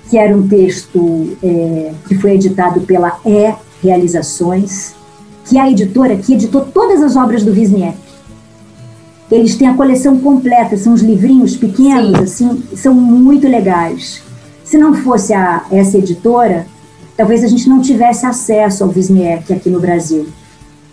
que 0.09 0.19
era 0.19 0.37
um 0.37 0.47
texto 0.47 1.37
é, 1.43 1.93
que 2.07 2.15
foi 2.15 2.33
editado 2.33 2.81
pela 2.83 3.19
E 3.25 3.55
Realizações, 3.83 4.95
que 5.45 5.59
é 5.59 5.61
a 5.61 5.71
editora 5.71 6.17
que 6.17 6.35
editou 6.35 6.65
todas 6.65 7.03
as 7.03 7.17
obras 7.17 7.43
do 7.43 7.53
Wisniewski. 7.53 8.04
Eles 9.35 9.57
têm 9.57 9.67
a 9.67 9.75
coleção 9.75 10.17
completa, 10.21 10.77
são 10.77 10.93
uns 10.93 11.03
livrinhos 11.03 11.57
pequenos, 11.57 12.31
Sim. 12.31 12.51
assim, 12.51 12.63
são 12.77 12.95
muito 12.95 13.49
legais. 13.49 14.23
Se 14.63 14.79
não 14.79 14.95
fosse 14.95 15.35
a, 15.35 15.65
essa 15.73 15.99
editora, 15.99 16.69
talvez 17.17 17.43
a 17.43 17.49
gente 17.49 17.69
não 17.69 17.81
tivesse 17.81 18.25
acesso 18.25 18.85
ao 18.85 18.91
Wisniewski 18.91 19.53
aqui 19.53 19.69
no 19.69 19.81
Brasil. 19.81 20.29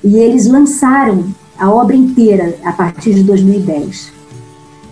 E 0.04 0.18
eles 0.18 0.48
lançaram 0.48 1.26
a 1.56 1.70
obra 1.70 1.96
inteira 1.96 2.56
a 2.64 2.72
partir 2.72 3.14
de 3.14 3.22
2010. 3.22 4.12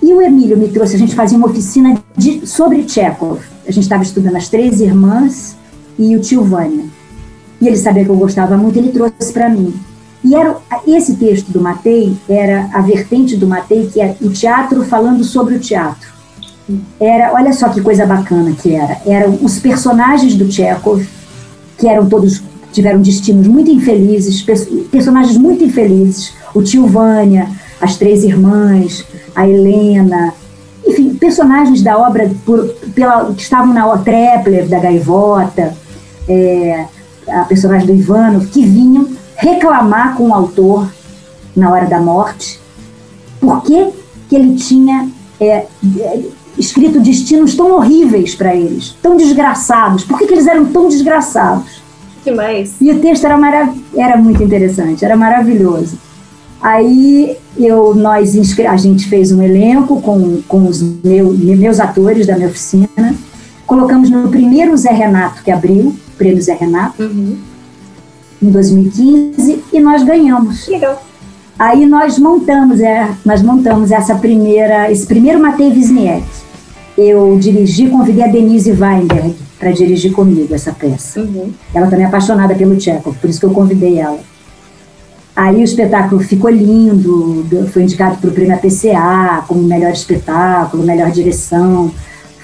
E 0.04 0.14
o 0.14 0.22
Emílio 0.22 0.56
me 0.56 0.68
trouxe, 0.68 0.96
a 0.96 1.00
gente 1.00 1.16
fazia 1.16 1.36
uma 1.36 1.48
oficina 1.48 2.00
de, 2.16 2.46
sobre 2.46 2.88
Chekhov. 2.88 3.40
A 3.68 3.72
gente 3.72 3.86
estava 3.86 4.04
estudando 4.04 4.36
as 4.36 4.48
Três 4.48 4.80
Irmãs 4.80 5.58
e 5.98 6.16
o 6.16 6.20
Tio 6.20 6.44
Vânia. 6.44 6.86
E 7.60 7.68
ele 7.68 7.78
sabia 7.78 8.06
que 8.06 8.12
eu 8.12 8.16
gostava 8.16 8.56
muito, 8.56 8.78
ele 8.78 8.92
trouxe 8.92 9.34
para 9.34 9.50
mim. 9.50 9.74
E 10.24 10.36
era, 10.36 10.58
esse 10.86 11.16
texto 11.16 11.50
do 11.50 11.62
Matei 11.62 12.16
era 12.28 12.70
a 12.74 12.82
vertente 12.82 13.38
do 13.38 13.48
Matei, 13.48 13.88
que 13.88 14.02
é 14.02 14.16
o 14.22 14.30
teatro 14.30 14.84
falando 14.84 15.24
sobre 15.24 15.56
o 15.56 15.60
teatro. 15.60 16.10
Era, 17.00 17.34
olha 17.34 17.54
só 17.54 17.70
que 17.70 17.82
coisa 17.82 18.06
bacana 18.06 18.52
que 18.52 18.76
era. 18.76 19.02
Eram 19.06 19.40
os 19.42 19.60
personagens 19.60 20.36
do 20.36 20.52
Chekhov, 20.52 21.08
que 21.78 21.88
eram 21.88 22.08
todos 22.08 22.42
tiveram 22.72 23.02
destinos 23.02 23.48
muito 23.48 23.72
infelizes, 23.72 24.46
personagens 24.92 25.38
muito 25.38 25.64
infelizes. 25.64 26.34
O 26.54 26.62
tio 26.62 26.86
Vânia, 26.86 27.48
as 27.82 27.96
três 27.98 28.24
irmãs, 28.24 29.06
a 29.36 29.48
Helena, 29.48 30.34
enfim, 30.86 31.16
personagens 31.16 31.82
da 31.82 31.98
obra 31.98 32.30
por, 32.46 32.68
pela, 32.94 33.34
que 33.34 33.42
estavam 33.42 33.74
na 33.74 33.98
Trepler, 33.98 34.68
da 34.68 34.80
Gaivota, 34.80 35.76
é, 36.28 36.86
a 37.28 37.44
personagem 37.46 37.88
do 37.88 37.94
Ivano, 37.94 38.46
que 38.46 38.66
vinham 38.66 39.08
reclamar 39.40 40.16
com 40.16 40.30
o 40.30 40.34
autor 40.34 40.92
na 41.56 41.72
hora 41.72 41.86
da 41.86 42.00
morte, 42.00 42.60
por 43.40 43.64
que, 43.64 43.90
que 44.28 44.36
ele 44.36 44.56
tinha 44.56 45.10
é, 45.40 45.66
escrito 46.58 47.00
destinos 47.00 47.56
tão 47.56 47.72
horríveis 47.72 48.36
para 48.36 48.54
eles, 48.54 48.96
tão 49.02 49.16
desgraçados, 49.16 50.04
por 50.04 50.18
que, 50.18 50.28
que 50.28 50.34
eles 50.34 50.46
eram 50.46 50.66
tão 50.66 50.90
desgraçados? 50.90 51.82
Demais. 52.24 52.76
E 52.82 52.92
o 52.92 53.00
texto 53.00 53.26
era, 53.26 53.38
marav 53.38 53.74
era 53.96 54.18
muito 54.18 54.44
interessante, 54.44 55.06
era 55.06 55.16
maravilhoso. 55.16 55.98
Aí 56.62 57.38
eu, 57.58 57.96
nós 57.96 58.36
a 58.68 58.78
gente 58.78 59.08
fez 59.08 59.32
um 59.32 59.42
elenco 59.42 60.02
com, 60.02 60.42
com 60.46 60.68
os 60.68 60.82
meu, 60.82 61.32
meus 61.32 61.80
atores 61.80 62.28
da 62.28 62.36
minha 62.36 62.50
oficina. 62.50 63.16
Colocamos 63.66 64.10
no 64.10 64.28
primeiro 64.28 64.76
Zé 64.76 64.92
Renato 64.92 65.42
que 65.42 65.52
abriu, 65.52 65.88
o 65.88 66.18
prêmio 66.18 66.42
Zé 66.42 66.54
Renato, 66.54 67.02
uhum. 67.02 67.38
Em 68.42 68.50
2015, 68.50 69.64
e 69.74 69.80
nós 69.80 70.04
ganhamos. 70.04 70.68
Legal. 70.68 71.04
Aí 71.58 71.86
nós 71.86 72.18
montamos, 72.18 72.80
é, 72.80 73.10
nós 73.26 73.42
montamos 73.42 73.92
essa 73.92 74.16
primeira, 74.16 74.90
esse 74.90 75.06
primeiro 75.06 75.40
Matei 75.42 75.70
Wisniewski. 75.70 76.48
Eu 76.98 77.38
dirigi, 77.40 77.90
convidei 77.90 78.24
a 78.24 78.28
Denise 78.28 78.72
Weinberg 78.72 79.36
para 79.60 79.72
dirigir 79.72 80.14
comigo 80.14 80.54
essa 80.56 80.72
peça. 80.72 81.20
Uhum. 81.20 81.52
Ela 81.74 81.88
também 81.88 82.06
é 82.06 82.08
apaixonada 82.08 82.56
pelo 82.56 82.80
Chekhov, 82.80 83.18
por 83.18 83.30
isso 83.30 83.40
que 83.40 83.46
eu 83.46 83.52
convidei 83.52 84.00
ela. 84.00 84.20
Aí 85.36 85.58
o 85.58 85.64
espetáculo 85.64 86.22
ficou 86.22 86.50
lindo, 86.50 87.46
foi 87.72 87.84
indicado 87.84 88.18
para 88.18 88.30
o 88.30 88.34
prêmio 88.34 88.56
APCA 88.56 89.44
como 89.48 89.64
melhor 89.64 89.92
espetáculo, 89.92 90.84
melhor 90.84 91.12
direção. 91.12 91.92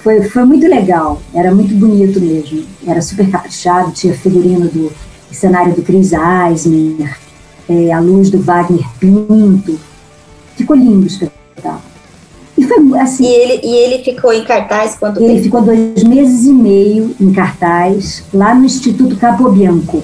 Foi, 0.02 0.22
foi 0.22 0.44
muito 0.44 0.66
legal, 0.66 1.20
era 1.34 1.54
muito 1.54 1.74
bonito 1.74 2.20
mesmo. 2.20 2.64
Era 2.86 3.02
super 3.02 3.30
caprichado, 3.30 3.92
tinha 3.92 4.14
figurino 4.14 4.68
do 4.68 4.92
cenário 5.34 5.74
do 5.74 5.82
Chris 5.82 6.12
Eisner, 6.12 7.16
é, 7.68 7.92
a 7.92 8.00
luz 8.00 8.30
do 8.30 8.38
Wagner 8.38 8.86
Pinto. 8.98 9.78
Ficou 10.56 10.76
lindo 10.76 11.04
o 11.04 11.06
espetáculo. 11.06 11.82
E 12.56 12.64
foi 12.64 12.98
assim. 12.98 13.24
E 13.24 13.26
ele, 13.26 13.60
e 13.66 13.74
ele 13.76 14.04
ficou 14.04 14.32
em 14.32 14.44
cartaz 14.44 14.96
quanto 14.96 15.20
Ele 15.20 15.34
tempo? 15.34 15.42
ficou 15.42 15.62
dois 15.62 16.02
meses 16.04 16.46
e 16.46 16.52
meio 16.52 17.14
em 17.20 17.32
cartaz, 17.32 18.24
lá 18.32 18.54
no 18.54 18.64
Instituto 18.64 19.16
Capobianco 19.16 20.02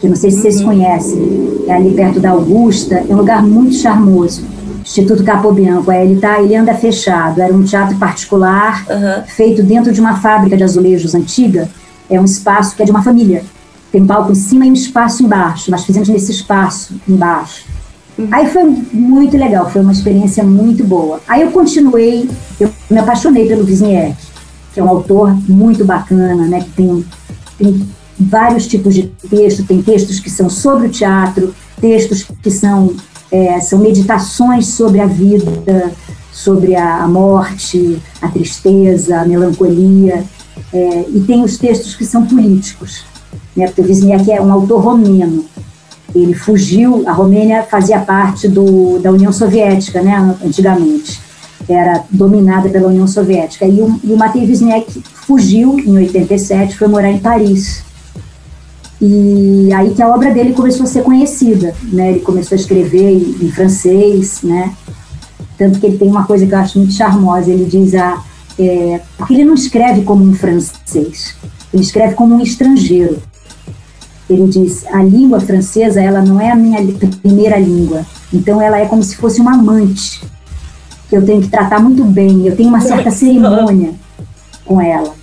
que 0.00 0.08
não 0.08 0.16
sei 0.16 0.30
se 0.30 0.40
vocês 0.40 0.62
conhecem, 0.62 1.64
é 1.66 1.72
ali 1.72 1.92
perto 1.94 2.20
da 2.20 2.30
Augusta, 2.30 3.04
é 3.08 3.12
um 3.12 3.18
lugar 3.18 3.42
muito 3.42 3.74
charmoso. 3.74 4.44
Instituto 4.82 5.24
Capobianco, 5.24 5.90
é, 5.90 6.04
ele, 6.04 6.20
tá, 6.20 6.40
ele 6.40 6.54
anda 6.54 6.72
fechado, 6.74 7.40
era 7.40 7.52
um 7.52 7.64
teatro 7.64 7.96
particular, 7.96 8.86
uhum. 8.88 9.24
feito 9.26 9.62
dentro 9.62 9.92
de 9.92 10.00
uma 10.00 10.20
fábrica 10.20 10.56
de 10.56 10.62
azulejos 10.62 11.14
antiga, 11.14 11.68
é 12.08 12.20
um 12.20 12.24
espaço 12.24 12.76
que 12.76 12.82
é 12.82 12.84
de 12.84 12.92
uma 12.92 13.02
família. 13.02 13.42
Tem 13.90 14.02
um 14.02 14.06
palco 14.06 14.32
em 14.32 14.34
cima 14.34 14.66
e 14.66 14.70
um 14.70 14.74
espaço 14.74 15.22
embaixo, 15.22 15.70
nós 15.70 15.84
fizemos 15.84 16.08
nesse 16.08 16.32
espaço 16.32 16.94
embaixo. 17.08 17.64
Uhum. 18.18 18.28
Aí 18.30 18.46
foi 18.50 18.64
muito 18.92 19.36
legal, 19.36 19.70
foi 19.70 19.82
uma 19.82 19.92
experiência 19.92 20.42
muito 20.42 20.82
boa. 20.84 21.20
Aí 21.28 21.42
eu 21.42 21.50
continuei, 21.50 22.28
eu 22.58 22.70
me 22.90 22.98
apaixonei 22.98 23.46
pelo 23.46 23.64
Wisniewski, 23.64 24.26
que 24.72 24.80
é 24.80 24.82
um 24.82 24.88
autor 24.88 25.36
muito 25.48 25.84
bacana, 25.84 26.46
né, 26.46 26.60
que 26.60 26.70
tem, 26.70 27.04
tem 27.58 27.88
vários 28.18 28.66
tipos 28.66 28.94
de 28.94 29.04
texto, 29.28 29.64
tem 29.64 29.82
textos 29.82 30.18
que 30.18 30.30
são 30.30 30.48
sobre 30.48 30.86
o 30.86 30.90
teatro, 30.90 31.54
textos 31.80 32.26
que 32.42 32.50
são, 32.50 32.94
é, 33.30 33.60
são 33.60 33.78
meditações 33.78 34.66
sobre 34.68 35.00
a 35.00 35.06
vida, 35.06 35.92
sobre 36.32 36.74
a 36.74 37.06
morte, 37.06 38.00
a 38.20 38.28
tristeza, 38.28 39.20
a 39.20 39.24
melancolia, 39.26 40.24
é, 40.72 41.04
e 41.08 41.20
tem 41.20 41.42
os 41.42 41.58
textos 41.58 41.94
que 41.94 42.04
são 42.04 42.26
políticos, 42.26 43.04
né, 43.56 43.66
porque 43.66 43.80
o 43.80 43.84
Wisniewski 43.84 44.32
é 44.32 44.40
um 44.40 44.52
autor 44.52 44.80
romeno, 44.80 45.44
ele 46.14 46.34
fugiu, 46.34 47.04
a 47.06 47.12
Romênia 47.12 47.62
fazia 47.62 47.98
parte 48.00 48.48
do, 48.48 48.98
da 48.98 49.10
União 49.10 49.32
Soviética, 49.32 50.02
né, 50.02 50.36
antigamente, 50.44 51.20
era 51.68 52.04
dominada 52.10 52.68
pela 52.68 52.88
União 52.88 53.06
Soviética, 53.06 53.66
e 53.66 53.80
o, 53.80 54.00
e 54.02 54.12
o 54.12 54.16
Matei 54.16 54.46
Wisniewski 54.46 55.02
fugiu 55.04 55.78
em 55.78 55.96
87, 55.96 56.76
foi 56.76 56.88
morar 56.88 57.10
em 57.10 57.18
Paris, 57.18 57.84
e 59.00 59.68
aí 59.74 59.92
que 59.94 60.02
a 60.02 60.08
obra 60.08 60.32
dele 60.32 60.54
começou 60.54 60.84
a 60.84 60.86
ser 60.86 61.02
conhecida, 61.02 61.74
né? 61.92 62.12
Ele 62.12 62.20
começou 62.20 62.56
a 62.56 62.60
escrever 62.60 63.12
em, 63.12 63.44
em 63.44 63.52
francês, 63.52 64.40
né? 64.42 64.72
Tanto 65.58 65.78
que 65.78 65.86
ele 65.86 65.98
tem 65.98 66.08
uma 66.08 66.24
coisa 66.24 66.46
que 66.46 66.54
eu 66.54 66.58
acho 66.58 66.78
muito 66.78 66.94
charmosa. 66.94 67.50
Ele 67.50 67.66
diz 67.66 67.94
a 67.94 68.22
é, 68.58 69.00
porque 69.18 69.34
ele 69.34 69.44
não 69.44 69.54
escreve 69.54 70.02
como 70.02 70.24
um 70.24 70.34
francês, 70.34 71.34
ele 71.72 71.82
escreve 71.82 72.14
como 72.14 72.34
um 72.34 72.40
estrangeiro. 72.40 73.18
Ele 74.28 74.46
diz: 74.48 74.84
a 74.86 75.02
língua 75.02 75.40
francesa 75.40 76.00
ela 76.00 76.22
não 76.22 76.40
é 76.40 76.50
a 76.50 76.56
minha 76.56 76.80
primeira 77.22 77.58
língua, 77.58 78.04
então 78.32 78.60
ela 78.60 78.78
é 78.78 78.86
como 78.86 79.02
se 79.02 79.16
fosse 79.16 79.40
uma 79.40 79.54
amante 79.54 80.20
que 81.08 81.16
eu 81.16 81.24
tenho 81.24 81.42
que 81.42 81.48
tratar 81.48 81.80
muito 81.80 82.04
bem. 82.04 82.46
Eu 82.46 82.56
tenho 82.56 82.68
uma 82.68 82.80
certa 82.80 83.10
cerimônia 83.10 83.94
com 84.64 84.80
ela. 84.80 85.14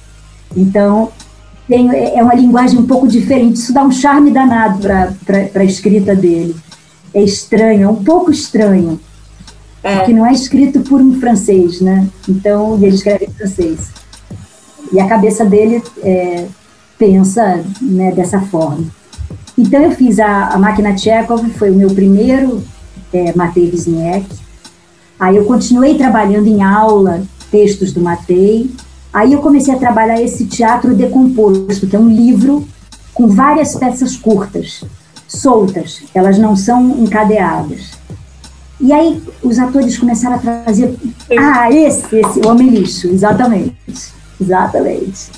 Então 0.56 1.12
tem, 1.68 1.90
é, 1.92 2.18
é 2.18 2.24
uma 2.24 2.36
linguagem 2.36 2.80
um 2.80 2.86
pouco 2.86 3.08
diferente. 3.08 3.56
Isso 3.56 3.74
dá 3.74 3.84
um 3.84 3.92
charme 3.92 4.32
danado 4.32 4.80
para 4.80 5.62
a 5.62 5.66
escrita 5.66 6.16
dele. 6.16 6.56
É 7.14 7.22
estranho, 7.22 7.84
é 7.84 7.88
um 7.88 8.04
pouco 8.04 8.32
estranho. 8.32 9.00
É. 9.84 9.98
Porque 9.98 10.14
não 10.14 10.26
é 10.26 10.32
escrito 10.32 10.80
por 10.82 11.02
um 11.02 11.20
francês, 11.20 11.82
né? 11.82 12.08
Então, 12.28 12.76
ele 12.76 12.96
escreve 12.96 13.26
em 13.26 13.34
francês. 13.34 13.92
E 14.94 15.00
a 15.00 15.08
cabeça 15.08 15.44
dele 15.44 15.84
é, 16.02 16.46
pensa 16.98 17.64
né, 17.82 18.12
dessa 18.12 18.40
forma. 18.40 18.86
Então, 19.58 19.82
eu 19.82 19.92
fiz 19.92 20.20
a, 20.20 20.48
a 20.50 20.58
Máquina 20.58 20.98
Chekhov, 20.98 21.46
foi 21.58 21.70
o 21.72 21.76
meu 21.76 21.90
primeiro 21.90 22.64
é, 23.12 23.36
Matei 23.36 23.70
Wisniewski. 23.70 24.42
Aí 25.20 25.36
eu 25.36 25.46
continuei 25.46 25.98
trabalhando 25.98 26.48
em 26.48 26.64
aula 26.64 27.24
textos 27.52 27.92
do 27.92 28.02
Matei, 28.02 28.72
Aí 29.14 29.32
eu 29.32 29.42
comecei 29.42 29.72
a 29.72 29.78
trabalhar 29.78 30.20
esse 30.20 30.46
teatro 30.46 30.96
decomposto, 30.96 31.86
que 31.86 31.96
é 31.96 32.00
um 32.00 32.10
livro 32.10 32.68
com 33.14 33.28
várias 33.28 33.76
peças 33.76 34.18
curtas, 34.18 34.84
soltas, 35.28 36.02
elas 36.16 36.40
não 36.40 36.56
são 36.56 36.98
encadeadas. 36.98 37.92
E 38.82 38.92
aí 38.92 39.22
os 39.44 39.60
atores 39.60 40.00
começaram 40.00 40.38
a 40.38 40.40
trazer. 40.40 40.96
Ah, 41.40 41.72
esse, 41.72 42.04
esse, 42.16 42.40
o 42.40 42.48
Homem 42.48 42.70
Lixo, 42.70 43.08
exatamente. 43.08 43.76
Exatamente. 44.44 45.32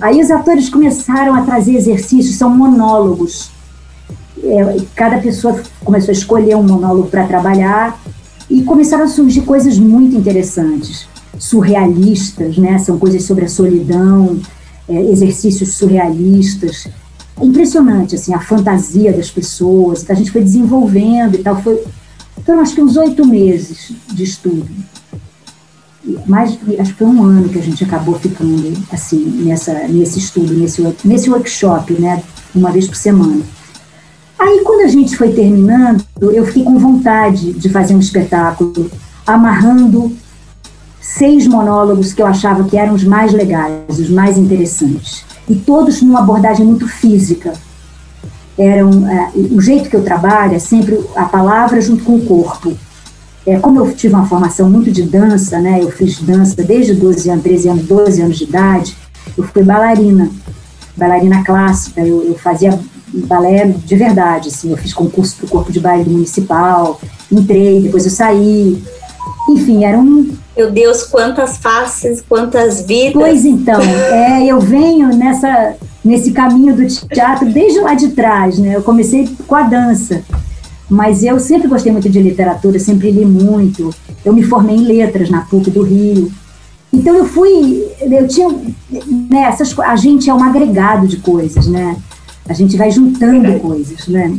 Aí 0.00 0.20
os 0.20 0.30
atores 0.30 0.68
começaram 0.68 1.34
a 1.34 1.42
trazer 1.42 1.74
exercícios, 1.74 2.36
são 2.36 2.50
monólogos. 2.50 3.50
É, 4.42 4.76
cada 4.94 5.18
pessoa 5.18 5.60
começou 5.84 6.10
a 6.10 6.12
escolher 6.12 6.56
um 6.56 6.62
monólogo 6.62 7.08
para 7.08 7.26
trabalhar 7.26 7.98
e 8.48 8.62
começaram 8.62 9.04
a 9.04 9.08
surgir 9.08 9.40
coisas 9.42 9.78
muito 9.78 10.14
interessantes 10.14 11.08
surrealistas, 11.38 12.56
né? 12.56 12.78
São 12.78 12.98
coisas 12.98 13.24
sobre 13.24 13.44
a 13.44 13.48
solidão, 13.48 14.38
é, 14.88 15.00
exercícios 15.10 15.74
surrealistas. 15.74 16.88
É 17.40 17.44
impressionante, 17.44 18.14
assim, 18.14 18.34
a 18.34 18.40
fantasia 18.40 19.12
das 19.12 19.30
pessoas. 19.30 20.08
A 20.08 20.14
gente 20.14 20.30
foi 20.30 20.42
desenvolvendo 20.42 21.34
e 21.34 21.38
tal. 21.38 21.60
Foi, 21.62 21.82
foram 22.44 22.60
acho 22.60 22.74
que 22.74 22.82
uns 22.82 22.96
oito 22.96 23.26
meses 23.26 23.92
de 24.12 24.22
estudo. 24.22 24.68
Mais, 26.26 26.58
acho 26.78 26.92
que 26.92 26.98
foi 26.98 27.06
um 27.06 27.22
ano 27.22 27.48
que 27.48 27.58
a 27.58 27.62
gente 27.62 27.82
acabou 27.84 28.18
ficando, 28.18 28.72
assim, 28.92 29.24
nessa, 29.44 29.72
nesse 29.88 30.18
estudo, 30.18 30.54
nesse, 30.54 30.82
nesse 31.04 31.30
workshop, 31.30 31.92
né? 31.94 32.22
Uma 32.54 32.70
vez 32.70 32.86
por 32.86 32.96
semana. 32.96 33.42
Aí, 34.38 34.60
quando 34.64 34.82
a 34.82 34.88
gente 34.88 35.16
foi 35.16 35.32
terminando, 35.32 36.04
eu 36.20 36.44
fiquei 36.46 36.62
com 36.62 36.78
vontade 36.78 37.52
de 37.54 37.68
fazer 37.68 37.94
um 37.94 38.00
espetáculo 38.00 38.90
amarrando 39.26 40.14
seis 41.00 41.46
monólogos 41.46 42.12
que 42.12 42.20
eu 42.20 42.26
achava 42.26 42.64
que 42.64 42.76
eram 42.76 42.94
os 42.94 43.04
mais 43.04 43.32
legais, 43.32 43.98
os 43.98 44.10
mais 44.10 44.36
interessantes. 44.36 45.24
E 45.48 45.54
todos 45.54 46.02
numa 46.02 46.20
abordagem 46.20 46.66
muito 46.66 46.86
física. 46.86 47.52
Eram, 48.58 49.08
é, 49.08 49.30
o 49.34 49.60
jeito 49.60 49.88
que 49.88 49.96
eu 49.96 50.02
trabalho 50.02 50.54
é 50.54 50.58
sempre 50.58 50.98
a 51.14 51.24
palavra 51.24 51.80
junto 51.80 52.04
com 52.04 52.16
o 52.16 52.26
corpo. 52.26 52.76
É, 53.46 53.58
como 53.58 53.78
eu 53.78 53.94
tive 53.94 54.14
uma 54.14 54.26
formação 54.26 54.68
muito 54.68 54.90
de 54.90 55.02
dança, 55.02 55.60
né, 55.60 55.78
eu 55.80 55.90
fiz 55.90 56.20
dança 56.20 56.62
desde 56.64 56.94
12 56.94 57.30
anos, 57.30 57.44
13 57.44 57.68
anos, 57.68 57.84
12 57.84 58.22
anos 58.22 58.38
de 58.38 58.44
idade, 58.44 58.96
eu 59.38 59.44
fui 59.44 59.62
bailarina, 59.62 60.28
bailarina 60.96 61.44
clássica, 61.44 62.00
eu, 62.00 62.24
eu 62.24 62.34
fazia 62.34 62.76
balé 63.12 63.66
de 63.66 63.96
verdade, 63.96 64.48
assim, 64.48 64.70
eu 64.70 64.76
fiz 64.76 64.92
concurso 64.92 65.36
para 65.36 65.46
o 65.46 65.48
corpo 65.48 65.72
de 65.72 65.78
baile 65.78 66.10
municipal, 66.10 67.00
entrei, 67.30 67.82
depois 67.82 68.04
eu 68.04 68.10
saí, 68.10 68.82
enfim, 69.48 69.84
era 69.84 69.98
um, 69.98 70.28
Meu 70.56 70.70
Deus, 70.70 71.04
quantas 71.04 71.56
faces, 71.58 72.22
quantas 72.28 72.82
vidas. 72.82 73.12
Pois 73.12 73.44
então, 73.44 73.80
é, 73.80 74.44
eu 74.44 74.60
venho 74.60 75.08
nessa, 75.16 75.76
nesse 76.04 76.32
caminho 76.32 76.74
do 76.74 76.86
teatro 76.86 77.48
desde 77.48 77.78
lá 77.80 77.94
de 77.94 78.08
trás, 78.08 78.58
né? 78.58 78.74
Eu 78.74 78.82
comecei 78.82 79.28
com 79.46 79.54
a 79.54 79.62
dança, 79.62 80.22
mas 80.88 81.24
eu 81.24 81.38
sempre 81.40 81.68
gostei 81.68 81.90
muito 81.90 82.08
de 82.08 82.22
literatura, 82.22 82.78
sempre 82.78 83.10
li 83.10 83.24
muito. 83.24 83.92
Eu 84.24 84.32
me 84.32 84.42
formei 84.42 84.76
em 84.76 84.84
letras 84.84 85.28
na 85.28 85.42
PUC 85.42 85.70
do 85.70 85.82
Rio. 85.82 86.30
Então 86.92 87.14
eu 87.14 87.24
fui, 87.24 87.84
eu 88.00 88.28
tinha, 88.28 88.48
né, 89.28 89.42
essas, 89.48 89.76
a 89.80 89.96
gente 89.96 90.30
é 90.30 90.34
um 90.34 90.42
agregado 90.42 91.06
de 91.08 91.16
coisas, 91.18 91.66
né? 91.66 91.96
A 92.48 92.52
gente 92.52 92.76
vai 92.76 92.90
juntando 92.90 93.58
coisas, 93.58 94.06
né? 94.06 94.38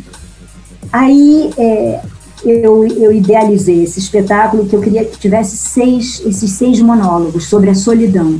Aí 0.92 1.52
é, 1.58 2.02
eu, 2.44 2.86
eu 2.86 3.12
idealizei 3.12 3.84
esse 3.84 4.00
espetáculo 4.00 4.66
que 4.66 4.76
eu 4.76 4.82
queria 4.82 5.04
que 5.04 5.20
tivesse 5.20 5.58
seis, 5.58 6.22
esses 6.26 6.52
seis 6.52 6.80
monólogos 6.80 7.46
sobre 7.46 7.70
a 7.70 7.76
solidão. 7.76 8.40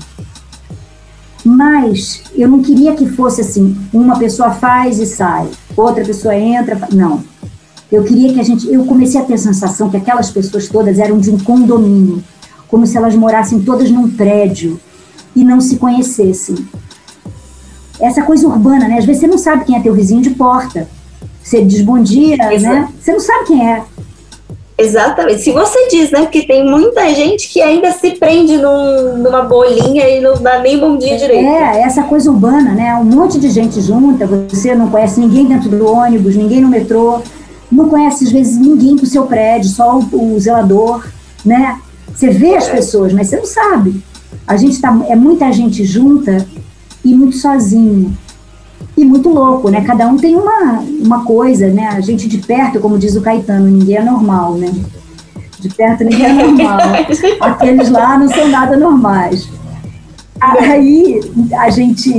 Mas 1.44 2.24
eu 2.36 2.48
não 2.48 2.62
queria 2.62 2.96
que 2.96 3.08
fosse 3.08 3.42
assim, 3.42 3.78
uma 3.94 4.18
pessoa 4.18 4.52
faz 4.52 5.00
e 5.00 5.06
sai, 5.06 5.48
outra 5.76 6.04
pessoa 6.04 6.36
entra, 6.36 6.88
não. 6.92 7.24
Eu 7.92 8.04
queria 8.04 8.34
que 8.34 8.40
a 8.40 8.44
gente, 8.44 8.72
eu 8.72 8.86
comecei 8.86 9.20
a 9.20 9.24
ter 9.24 9.36
a 9.36 9.38
sensação 9.38 9.90
que 9.90 9.98
aquelas 9.98 10.30
pessoas 10.30 10.68
todas 10.68 11.00
eram 11.00 11.20
de 11.20 11.30
um 11.30 11.40
condomínio, 11.40 12.22
como 12.68 12.86
se 12.86 12.98
elas 12.98 13.16
morassem 13.16 13.62
todas 13.62 13.90
num 13.90 14.10
prédio 14.10 14.80
e 15.36 15.44
não 15.44 15.62
se 15.62 15.78
conhecessem. 15.78 16.56
Essa 18.00 18.22
coisa 18.24 18.48
urbana, 18.48 18.88
né? 18.88 18.98
Às 18.98 19.06
vezes 19.06 19.22
você 19.22 19.28
não 19.28 19.38
sabe 19.38 19.66
quem 19.66 19.76
é 19.76 19.80
teu 19.80 19.94
vizinho 19.94 20.22
de 20.22 20.32
porta. 20.32 20.88
Você 21.42 21.64
diz 21.64 21.82
bom 21.82 22.02
dia, 22.02 22.36
né? 22.38 22.90
Você 23.00 23.12
não 23.12 23.20
sabe 23.20 23.46
quem 23.46 23.70
é. 23.70 23.84
Exatamente. 24.78 25.42
Se 25.42 25.52
você 25.52 25.88
diz, 25.88 26.12
né? 26.12 26.22
Porque 26.22 26.44
tem 26.46 26.64
muita 26.64 27.12
gente 27.16 27.48
que 27.48 27.62
ainda 27.62 27.92
se 27.94 28.12
prende 28.12 28.58
num, 28.58 29.18
numa 29.18 29.42
bolinha 29.42 30.08
e 30.08 30.22
não 30.22 30.36
dá 30.36 30.60
nem 30.60 30.78
bom 30.78 30.98
dia 30.98 31.18
direito. 31.18 31.48
É, 31.48 31.82
essa 31.82 32.04
coisa 32.04 32.30
urbana, 32.30 32.74
né? 32.74 32.94
Um 32.96 33.06
monte 33.06 33.40
de 33.40 33.50
gente 33.50 33.82
junta, 33.82 34.28
você 34.28 34.76
não 34.76 34.90
conhece 34.90 35.20
ninguém 35.20 35.46
dentro 35.46 35.70
do 35.70 35.92
ônibus, 35.92 36.36
ninguém 36.36 36.62
no 36.62 36.68
metrô, 36.68 37.22
não 37.72 37.90
conhece 37.90 38.26
às 38.26 38.32
vezes 38.32 38.58
ninguém 38.58 38.96
do 38.96 39.06
seu 39.06 39.26
prédio, 39.26 39.70
só 39.70 40.00
o, 40.00 40.36
o 40.36 40.40
zelador, 40.40 41.06
né? 41.46 41.80
Você 42.14 42.30
vê 42.30 42.56
as 42.56 42.68
pessoas, 42.68 43.14
mas 43.14 43.28
você 43.28 43.38
não 43.38 43.46
sabe. 43.46 44.04
A 44.48 44.56
gente 44.56 44.80
tá, 44.80 44.98
é 45.08 45.16
muita 45.16 45.52
gente 45.52 45.84
junta 45.84 46.48
e 47.04 47.14
muito 47.14 47.38
sozinho 47.38 48.18
e 48.98 49.06
muito 49.06 49.30
louco, 49.30 49.70
né? 49.70 49.82
Cada 49.82 50.08
um 50.08 50.18
tem 50.18 50.36
uma, 50.36 50.80
uma 50.80 51.24
coisa, 51.24 51.68
né? 51.68 51.88
A 51.90 52.02
gente 52.02 52.28
de 52.28 52.40
perto, 52.40 52.80
como 52.80 52.98
diz 52.98 53.16
o 53.16 53.22
Caetano, 53.22 53.68
ninguém 53.68 53.98
é 53.98 54.04
normal, 54.04 54.56
né? 54.56 54.74
De 55.60 55.70
perto 55.70 56.04
ninguém 56.04 56.26
é 56.26 56.34
normal. 56.34 56.80
Aqueles 57.42 57.90
lá 57.90 58.18
não 58.18 58.28
são 58.28 58.48
nada 58.48 58.76
normais. 58.76 59.48
Aí 60.40 61.22
a 61.58 61.70
gente. 61.70 62.14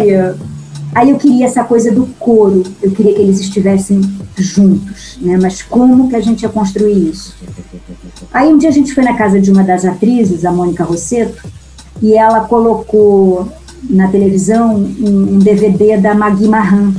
Aí 0.94 1.10
eu 1.10 1.16
queria 1.16 1.44
essa 1.44 1.62
coisa 1.64 1.92
do 1.92 2.06
coro, 2.18 2.62
eu 2.82 2.90
queria 2.90 3.14
que 3.14 3.20
eles 3.20 3.40
estivessem 3.40 4.00
juntos, 4.36 5.18
né? 5.20 5.38
Mas 5.40 5.62
como 5.62 6.08
que 6.08 6.16
a 6.16 6.20
gente 6.20 6.42
ia 6.42 6.48
construir 6.48 7.10
isso? 7.10 7.34
Aí 8.32 8.52
um 8.52 8.58
dia 8.58 8.68
a 8.68 8.72
gente 8.72 8.94
foi 8.94 9.04
na 9.04 9.16
casa 9.16 9.40
de 9.40 9.50
uma 9.50 9.62
das 9.62 9.84
atrizes, 9.84 10.44
a 10.44 10.52
Mônica 10.52 10.84
Rosseto, 10.84 11.46
e 12.00 12.14
ela 12.14 12.40
colocou 12.40 13.48
na 13.88 14.08
televisão 14.08 14.76
um, 14.76 15.38
DVD 15.38 15.98
da 15.98 16.14
Magui 16.14 16.48
Marran, 16.48 16.92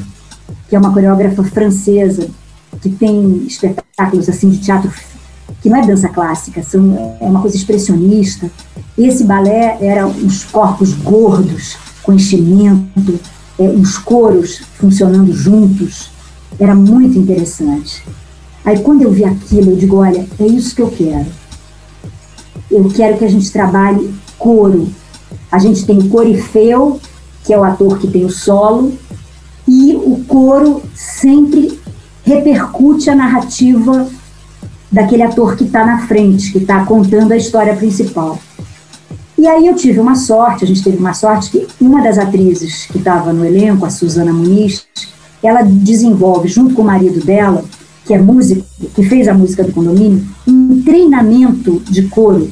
que 0.67 0.75
é 0.75 0.79
uma 0.79 0.93
coreógrafa 0.93 1.43
francesa, 1.43 2.29
que 2.81 2.89
tem 2.89 3.43
espetáculos 3.45 4.29
assim 4.29 4.49
de 4.49 4.59
teatro 4.59 4.91
que 5.61 5.69
não 5.69 5.77
é 5.77 5.85
dança 5.85 6.07
clássica, 6.07 6.63
são, 6.63 7.17
é 7.19 7.25
uma 7.25 7.41
coisa 7.41 7.55
expressionista. 7.55 8.49
Esse 8.97 9.23
balé 9.23 9.77
era 9.81 10.07
uns 10.07 10.43
corpos 10.45 10.93
gordos, 10.93 11.75
com 12.03 12.13
enchimento, 12.13 13.19
é, 13.59 13.63
uns 13.63 13.97
coros 13.97 14.61
funcionando 14.75 15.33
juntos. 15.33 16.09
Era 16.57 16.73
muito 16.73 17.19
interessante. 17.19 18.03
Aí 18.63 18.79
quando 18.79 19.01
eu 19.01 19.11
vi 19.11 19.25
aquilo, 19.25 19.71
eu 19.71 19.75
digo, 19.75 19.97
olha, 19.97 20.25
é 20.39 20.45
isso 20.45 20.75
que 20.75 20.81
eu 20.81 20.89
quero. 20.89 21.27
Eu 22.71 22.89
quero 22.89 23.17
que 23.17 23.25
a 23.25 23.29
gente 23.29 23.51
trabalhe 23.51 24.13
coro, 24.37 24.87
a 25.51 25.59
gente 25.59 25.85
tem 25.85 25.97
o 25.97 26.09
corifeu, 26.09 26.99
que 27.43 27.53
é 27.53 27.59
o 27.59 27.63
ator 27.63 27.99
que 27.99 28.07
tem 28.07 28.25
o 28.25 28.29
solo, 28.29 28.93
e 29.67 29.95
o 29.95 30.23
coro 30.27 30.81
sempre 30.95 31.79
repercute 32.23 33.09
a 33.09 33.15
narrativa 33.15 34.07
daquele 34.91 35.23
ator 35.23 35.55
que 35.55 35.65
está 35.65 35.85
na 35.85 36.07
frente, 36.07 36.51
que 36.51 36.59
está 36.59 36.85
contando 36.85 37.31
a 37.31 37.37
história 37.37 37.75
principal. 37.75 38.39
E 39.39 39.47
aí 39.47 39.67
eu 39.67 39.73
tive 39.73 40.01
uma 40.01 40.15
sorte, 40.15 40.65
a 40.65 40.67
gente 40.67 40.83
teve 40.83 40.97
uma 40.97 41.13
sorte 41.13 41.49
que 41.49 41.65
uma 41.79 42.03
das 42.03 42.17
atrizes 42.17 42.87
que 42.87 42.97
estava 42.97 43.31
no 43.31 43.45
elenco, 43.45 43.85
a 43.85 43.89
Suzana 43.89 44.33
Muniz, 44.33 44.85
ela 45.41 45.61
desenvolve, 45.61 46.49
junto 46.49 46.75
com 46.75 46.81
o 46.81 46.85
marido 46.85 47.23
dela, 47.25 47.63
que 48.03 48.13
é 48.13 48.19
músico, 48.19 48.65
que 48.93 49.01
fez 49.01 49.29
a 49.29 49.33
música 49.33 49.63
do 49.63 49.71
condomínio, 49.71 50.27
um 50.45 50.83
treinamento 50.83 51.81
de 51.89 52.09
coro 52.09 52.51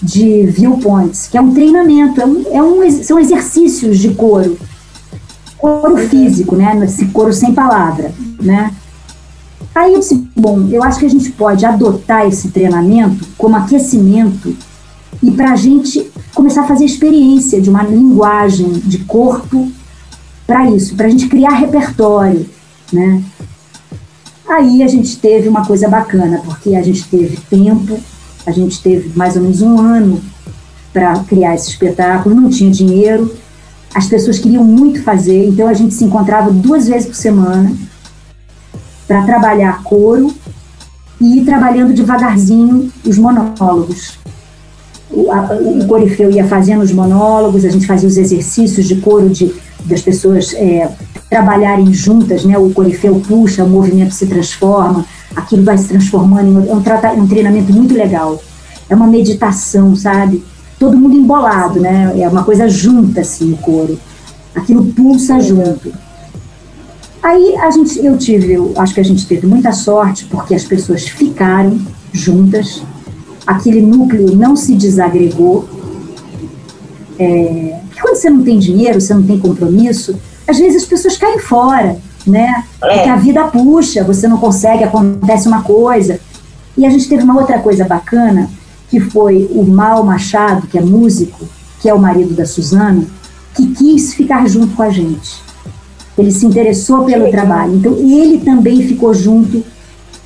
de 0.00 0.46
viewpoints, 0.46 1.26
que 1.26 1.36
é 1.36 1.40
um 1.40 1.52
treinamento, 1.52 2.20
é 2.20 2.24
um, 2.24 2.44
é 2.52 2.62
um, 2.62 3.02
são 3.02 3.18
exercícios 3.18 3.98
de 3.98 4.10
coro, 4.10 4.56
coro 5.58 5.96
físico, 6.08 6.54
né? 6.54 6.78
Esse 6.84 7.06
coro 7.06 7.32
sem 7.32 7.52
palavra, 7.52 8.12
né? 8.40 8.72
Aí 9.74 9.92
eu 9.92 9.98
disse, 9.98 10.14
bom, 10.36 10.68
eu 10.70 10.84
acho 10.84 11.00
que 11.00 11.06
a 11.06 11.10
gente 11.10 11.32
pode 11.32 11.66
adotar 11.66 12.28
esse 12.28 12.50
treinamento 12.50 13.26
como 13.36 13.56
aquecimento 13.56 14.56
e 15.22 15.30
para 15.30 15.52
a 15.52 15.56
gente 15.56 16.10
começar 16.34 16.62
a 16.62 16.66
fazer 16.66 16.84
experiência 16.84 17.60
de 17.60 17.68
uma 17.68 17.82
linguagem 17.82 18.72
de 18.72 18.98
corpo 18.98 19.70
para 20.46 20.70
isso, 20.70 20.94
para 20.94 21.06
a 21.06 21.10
gente 21.10 21.26
criar 21.26 21.50
repertório, 21.50 22.48
né? 22.92 23.22
Aí 24.48 24.82
a 24.82 24.88
gente 24.88 25.18
teve 25.18 25.48
uma 25.48 25.66
coisa 25.66 25.88
bacana, 25.88 26.40
porque 26.44 26.74
a 26.74 26.82
gente 26.82 27.04
teve 27.04 27.36
tempo, 27.50 27.98
a 28.46 28.50
gente 28.50 28.80
teve 28.80 29.16
mais 29.16 29.36
ou 29.36 29.42
menos 29.42 29.60
um 29.60 29.78
ano 29.78 30.22
para 30.92 31.18
criar 31.24 31.54
esse 31.54 31.68
espetáculo, 31.68 32.34
não 32.34 32.48
tinha 32.48 32.70
dinheiro, 32.70 33.34
as 33.94 34.06
pessoas 34.06 34.38
queriam 34.38 34.64
muito 34.64 35.02
fazer, 35.02 35.48
então 35.48 35.68
a 35.68 35.74
gente 35.74 35.92
se 35.92 36.04
encontrava 36.04 36.50
duas 36.50 36.88
vezes 36.88 37.06
por 37.06 37.14
semana 37.14 37.74
para 39.06 39.22
trabalhar 39.24 39.82
coro 39.82 40.32
e 41.20 41.38
ir 41.38 41.44
trabalhando 41.44 41.92
devagarzinho 41.92 42.92
os 43.04 43.18
monólogos. 43.18 44.18
O, 45.10 45.86
Corifeu 45.86 46.30
ia 46.30 46.46
fazendo 46.46 46.82
os 46.82 46.92
monólogos, 46.92 47.64
a 47.64 47.70
gente 47.70 47.86
fazia 47.86 48.08
os 48.08 48.16
exercícios 48.16 48.86
de 48.86 48.96
coro 48.96 49.28
de, 49.30 49.54
das 49.84 50.02
pessoas 50.02 50.52
é, 50.54 50.88
trabalharem 51.30 51.92
juntas, 51.92 52.44
né? 52.44 52.58
o 52.58 52.70
Corifeu 52.70 53.20
puxa, 53.26 53.64
o 53.64 53.68
movimento 53.68 54.12
se 54.12 54.26
transforma, 54.26 55.04
aquilo 55.34 55.64
vai 55.64 55.78
se 55.78 55.88
transformando 55.88 56.68
é 56.68 56.74
um, 56.74 57.22
um 57.22 57.26
treinamento 57.26 57.72
muito 57.72 57.94
legal. 57.94 58.40
É 58.88 58.94
uma 58.94 59.06
meditação, 59.06 59.94
sabe? 59.94 60.42
Todo 60.78 60.96
mundo 60.96 61.16
embolado, 61.16 61.80
né? 61.80 62.14
É 62.18 62.28
uma 62.28 62.44
coisa 62.44 62.68
junta, 62.68 63.20
assim, 63.20 63.52
o 63.52 63.56
coro. 63.58 63.98
Aquilo 64.54 64.84
pulsa 64.86 65.40
junto. 65.40 65.92
Aí 67.22 67.56
a 67.56 67.70
gente, 67.70 68.04
eu 68.04 68.16
tive, 68.16 68.52
eu 68.52 68.72
acho 68.76 68.94
que 68.94 69.00
a 69.00 69.04
gente 69.04 69.26
teve 69.26 69.46
muita 69.46 69.72
sorte, 69.72 70.24
porque 70.26 70.54
as 70.54 70.64
pessoas 70.64 71.06
ficaram 71.06 71.78
juntas, 72.12 72.82
aquele 73.48 73.82
núcleo 73.82 74.36
não 74.36 74.54
se 74.54 74.74
desagregou. 74.74 75.68
É, 77.18 77.80
quando 78.00 78.14
você 78.14 78.30
não 78.30 78.44
tem 78.44 78.58
dinheiro, 78.58 79.00
você 79.00 79.12
não 79.12 79.24
tem 79.24 79.38
compromisso, 79.38 80.16
às 80.46 80.58
vezes 80.58 80.82
as 80.82 80.88
pessoas 80.88 81.16
caem 81.16 81.38
fora 81.40 81.98
né? 82.28 82.64
É. 82.82 82.94
Porque 82.94 83.08
a 83.08 83.16
vida 83.16 83.44
puxa, 83.44 84.04
você 84.04 84.28
não 84.28 84.36
consegue, 84.36 84.84
acontece 84.84 85.48
uma 85.48 85.62
coisa. 85.62 86.20
E 86.76 86.86
a 86.86 86.90
gente 86.90 87.08
teve 87.08 87.24
uma 87.24 87.40
outra 87.40 87.58
coisa 87.58 87.84
bacana, 87.84 88.48
que 88.88 89.00
foi 89.00 89.48
o 89.50 89.64
Mal 89.64 90.04
Machado, 90.04 90.66
que 90.66 90.78
é 90.78 90.80
músico, 90.80 91.46
que 91.80 91.88
é 91.88 91.94
o 91.94 91.98
marido 91.98 92.34
da 92.34 92.46
Suzana, 92.46 93.04
que 93.54 93.66
quis 93.74 94.14
ficar 94.14 94.46
junto 94.48 94.76
com 94.76 94.82
a 94.82 94.90
gente. 94.90 95.42
Ele 96.16 96.30
se 96.30 96.46
interessou 96.46 97.04
pelo 97.04 97.30
trabalho. 97.30 97.76
Então, 97.76 97.92
ele 97.94 98.38
também 98.38 98.82
ficou 98.82 99.14
junto, 99.14 99.64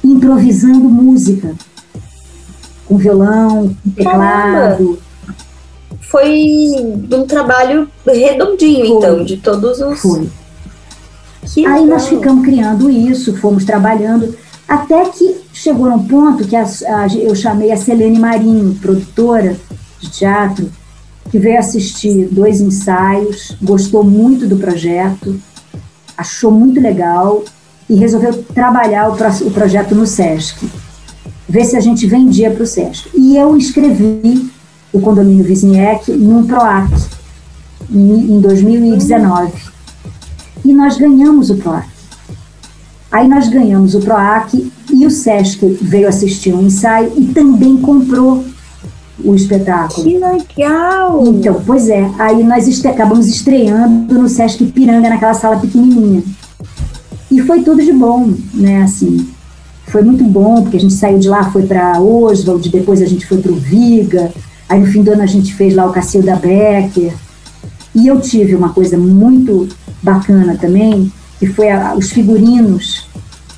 improvisando 0.03 0.89
música, 0.89 1.55
com 2.93 2.99
violão, 2.99 3.75
com 3.83 3.91
teclado. 3.91 4.99
Foi 6.01 6.75
um 7.11 7.27
trabalho 7.27 7.89
redondinho, 8.07 8.87
foi. 8.87 8.97
então, 8.97 9.25
de 9.25 9.37
todos 9.39 9.81
os. 9.81 10.01
Foi 10.01 10.29
que 11.55 11.67
Aí 11.67 11.85
nós 11.87 12.07
ficamos 12.07 12.45
criando 12.45 12.89
isso, 12.89 13.37
fomos 13.37 13.65
trabalhando, 13.65 14.35
até 14.69 15.05
que 15.07 15.41
chegou 15.53 15.91
num 15.91 16.07
ponto 16.07 16.47
que 16.47 16.55
a, 16.55 16.63
a, 16.65 17.07
eu 17.09 17.35
chamei 17.35 17.73
a 17.73 17.77
Selene 17.77 18.19
Marinho, 18.19 18.79
produtora 18.81 19.57
de 19.99 20.11
teatro, 20.11 20.71
que 21.31 21.39
veio 21.39 21.59
assistir 21.59 22.29
dois 22.31 22.61
ensaios, 22.61 23.57
gostou 23.61 24.05
muito 24.05 24.47
do 24.47 24.57
projeto, 24.57 25.41
achou 26.17 26.51
muito 26.51 26.81
legal 26.81 27.43
e 27.89 27.95
resolveu 27.97 28.43
trabalhar 28.55 29.11
o, 29.11 29.15
o 29.47 29.51
projeto 29.51 29.95
no 29.95 30.07
SESC. 30.07 30.57
Ver 31.49 31.65
se 31.65 31.77
a 31.77 31.81
gente 31.81 32.07
vendia 32.07 32.51
para 32.51 32.63
o 32.63 32.67
Sesc. 32.67 33.09
E 33.15 33.37
eu 33.37 33.57
inscrevi 33.57 34.51
o 34.93 35.01
condomínio 35.01 35.45
Wisniewski 35.45 36.13
num 36.13 36.47
PROAC 36.47 36.91
em, 37.91 38.37
em 38.37 38.41
2019. 38.41 39.53
E 40.65 40.73
nós 40.73 40.97
ganhamos 40.97 41.51
o 41.51 41.57
PROAC. 41.57 41.89
Aí 43.11 43.29
nós 43.29 43.49
ganhamos 43.49 43.95
o 43.95 44.01
PROAC 44.01 44.73
e 44.91 45.07
o 45.07 45.11
Sesc 45.11 45.79
veio 45.83 46.09
assistir 46.09 46.55
um 46.55 46.63
ensaio 46.63 47.13
e 47.17 47.27
também 47.27 47.77
comprou 47.77 48.45
o 49.25 49.35
espetáculo. 49.35 50.05
Que 50.05 50.19
legal! 50.19 51.27
Então, 51.27 51.63
pois 51.65 51.89
é, 51.89 52.11
aí 52.19 52.43
nós 52.43 52.67
este 52.67 52.89
acabamos 52.89 53.29
estreando 53.29 54.19
no 54.19 54.29
Sesc 54.29 54.65
Piranga, 54.67 55.09
naquela 55.09 55.35
sala 55.35 55.59
pequenininha. 55.59 56.23
E 57.31 57.41
foi 57.43 57.63
tudo 57.63 57.83
de 57.83 57.93
bom, 57.93 58.33
né, 58.55 58.83
assim. 58.83 59.32
Foi 59.93 60.01
muito 60.01 60.25
bom, 60.25 60.63
porque 60.63 60.79
a 60.79 60.81
gente 60.81 60.95
saiu 60.95 61.19
de 61.19 61.29
lá, 61.29 61.51
foi 61.51 61.67
para 61.67 62.01
Oswald, 62.01 62.67
depois 62.71 63.03
a 63.03 63.05
gente 63.05 63.27
foi 63.27 63.37
para 63.43 63.53
o 63.53 63.57
Viga, 63.57 64.33
aí 64.67 64.81
no 64.81 64.87
fim 64.87 65.03
do 65.03 65.13
ano 65.13 65.21
a 65.21 65.27
gente 65.27 65.53
fez 65.53 65.75
lá 65.75 65.85
o 65.85 65.93
Cacilda 65.93 66.35
Becker. 66.35 67.13
E 67.95 68.07
eu 68.07 68.19
tive 68.19 68.55
uma 68.55 68.71
coisa 68.71 68.97
muito 68.97 69.69
bacana 70.03 70.57
também, 70.57 71.13
que 71.39 71.47
foi 71.47 71.69
a, 71.71 71.95
os 71.95 72.11
figurinos 72.11 73.07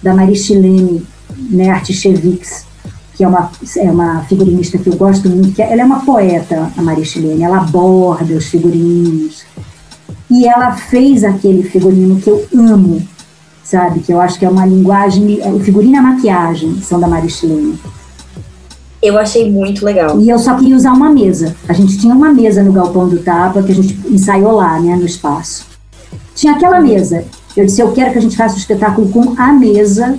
da 0.02 0.12
Maristilene 0.12 1.06
né, 1.50 1.70
Artichevix, 1.70 2.66
que 3.14 3.22
é 3.22 3.28
uma, 3.28 3.52
é 3.76 3.88
uma 3.88 4.22
figurinista 4.24 4.76
que 4.76 4.88
eu 4.88 4.96
gosto 4.96 5.28
muito, 5.28 5.56
é, 5.60 5.72
ela 5.72 5.82
é 5.82 5.84
uma 5.84 6.04
poeta, 6.04 6.68
a 6.76 6.82
Maristilene, 6.82 7.44
ela 7.44 7.58
aborda 7.58 8.34
os 8.34 8.46
figurinos. 8.46 9.44
E 10.28 10.48
ela 10.48 10.72
fez 10.72 11.22
aquele 11.22 11.62
figurino 11.62 12.16
que 12.16 12.28
eu 12.28 12.44
amo, 12.56 13.00
sabe? 13.64 14.00
Que 14.00 14.12
eu 14.12 14.20
acho 14.20 14.38
que 14.38 14.44
é 14.44 14.48
uma 14.48 14.66
linguagem. 14.66 15.40
É, 15.40 15.48
o 15.48 15.58
figurino 15.58 15.94
e 15.94 15.96
a 15.96 16.02
maquiagem 16.02 16.80
são 16.82 17.00
da 17.00 17.08
Maristilene. 17.08 17.78
Eu 19.02 19.18
achei 19.18 19.50
muito 19.50 19.84
legal. 19.84 20.20
E 20.20 20.28
eu 20.28 20.38
só 20.38 20.54
queria 20.56 20.76
usar 20.76 20.92
uma 20.92 21.10
mesa. 21.10 21.56
A 21.68 21.72
gente 21.72 21.98
tinha 21.98 22.14
uma 22.14 22.32
mesa 22.32 22.62
no 22.62 22.72
Galpão 22.72 23.08
do 23.08 23.18
Tapa, 23.18 23.62
que 23.62 23.72
a 23.72 23.74
gente 23.74 23.98
ensaiou 24.08 24.52
lá, 24.52 24.78
né, 24.78 24.94
no 24.96 25.04
espaço. 25.04 25.66
Tinha 26.34 26.54
aquela 26.54 26.80
mesa. 26.80 27.24
Eu 27.56 27.66
disse, 27.66 27.80
eu 27.80 27.92
quero 27.92 28.12
que 28.12 28.18
a 28.18 28.20
gente 28.20 28.36
faça 28.36 28.54
o 28.54 28.58
espetáculo 28.58 29.08
com 29.08 29.34
a 29.36 29.52
mesa. 29.52 30.18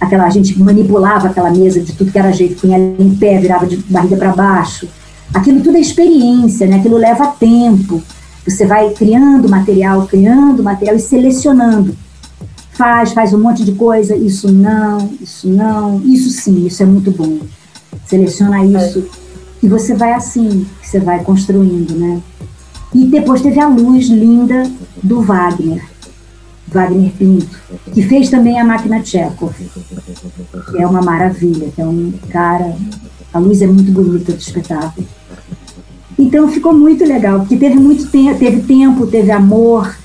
Aquela, 0.00 0.24
a 0.24 0.30
gente 0.30 0.58
manipulava 0.60 1.28
aquela 1.28 1.50
mesa 1.50 1.80
de 1.80 1.92
tudo 1.92 2.12
que 2.12 2.18
era 2.18 2.30
jeito, 2.30 2.60
punha 2.60 2.76
ela 2.76 2.94
em 2.98 3.14
pé, 3.14 3.38
virava 3.38 3.66
de 3.66 3.76
barriga 3.76 4.16
para 4.16 4.32
baixo. 4.32 4.88
Aquilo 5.32 5.60
tudo 5.60 5.76
é 5.76 5.80
experiência, 5.80 6.66
né? 6.66 6.76
Aquilo 6.76 6.96
leva 6.96 7.26
tempo. 7.26 8.00
Você 8.46 8.66
vai 8.66 8.90
criando 8.90 9.48
material, 9.48 10.06
criando 10.06 10.62
material 10.62 10.94
e 10.94 11.00
selecionando 11.00 11.96
faz, 12.84 13.12
faz 13.14 13.32
um 13.32 13.38
monte 13.38 13.64
de 13.64 13.72
coisa, 13.72 14.14
isso 14.14 14.52
não, 14.52 15.10
isso 15.18 15.48
não, 15.48 16.02
isso 16.04 16.28
sim, 16.28 16.66
isso 16.66 16.82
é 16.82 16.86
muito 16.86 17.10
bom. 17.10 17.38
Seleciona 18.04 18.62
isso. 18.62 18.98
É. 18.98 19.64
E 19.64 19.68
você 19.68 19.94
vai 19.94 20.12
assim, 20.12 20.66
você 20.82 21.00
vai 21.00 21.24
construindo, 21.24 21.94
né? 21.94 22.20
E 22.94 23.06
depois 23.06 23.40
teve 23.40 23.58
a 23.58 23.68
luz 23.68 24.08
linda 24.08 24.70
do 25.02 25.22
Wagner, 25.22 25.82
Wagner 26.68 27.10
Pinto, 27.12 27.58
que 27.90 28.02
fez 28.02 28.28
também 28.28 28.60
a 28.60 28.64
máquina 28.64 29.00
Tcheco, 29.00 29.50
que 30.70 30.82
é 30.82 30.86
uma 30.86 31.00
maravilha, 31.00 31.70
que 31.74 31.80
é 31.80 31.86
um 31.86 32.12
cara. 32.28 32.76
A 33.32 33.38
luz 33.38 33.62
é 33.62 33.66
muito 33.66 33.90
bonita 33.90 34.30
do 34.30 34.38
espetáculo. 34.38 35.06
Então 36.18 36.48
ficou 36.48 36.74
muito 36.74 37.02
legal, 37.02 37.40
porque 37.40 37.56
teve 37.56 37.76
muito 37.76 38.08
tempo, 38.08 38.38
teve 38.38 38.60
tempo, 38.60 39.06
teve 39.06 39.30
amor, 39.30 39.96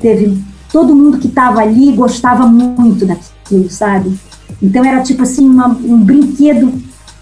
teve 0.00 0.42
todo 0.72 0.96
mundo 0.96 1.18
que 1.18 1.28
estava 1.28 1.60
ali 1.60 1.92
gostava 1.92 2.46
muito 2.46 3.04
daquilo, 3.04 3.70
sabe? 3.70 4.18
Então 4.60 4.84
era 4.84 5.02
tipo 5.02 5.22
assim 5.22 5.46
uma, 5.46 5.68
um 5.68 6.02
brinquedo 6.02 6.72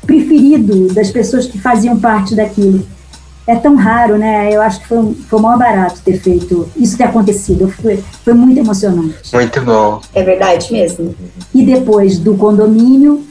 preferido 0.06 0.92
das 0.94 1.10
pessoas 1.10 1.46
que 1.46 1.58
faziam 1.58 1.98
parte 1.98 2.34
daquilo. 2.34 2.86
É 3.46 3.56
tão 3.56 3.74
raro, 3.74 4.16
né? 4.16 4.54
Eu 4.54 4.62
acho 4.62 4.80
que 4.80 4.86
foi, 4.86 5.14
foi 5.28 5.38
o 5.38 5.42
maior 5.42 5.58
barato 5.58 6.00
ter 6.04 6.18
feito 6.20 6.70
isso 6.76 6.96
ter 6.96 7.04
acontecido. 7.04 7.68
Foi, 7.68 8.02
foi 8.24 8.34
muito 8.34 8.58
emocionante. 8.58 9.34
Muito 9.34 9.60
bom. 9.62 10.00
É 10.14 10.22
verdade 10.22 10.70
mesmo. 10.72 11.14
E 11.52 11.64
depois 11.64 12.18
do 12.18 12.36
condomínio, 12.36 13.24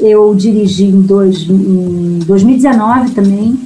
eu 0.00 0.34
dirigi 0.34 0.86
em, 0.86 1.00
dois, 1.02 1.42
em 1.48 2.18
2019 2.20 3.10
também 3.12 3.60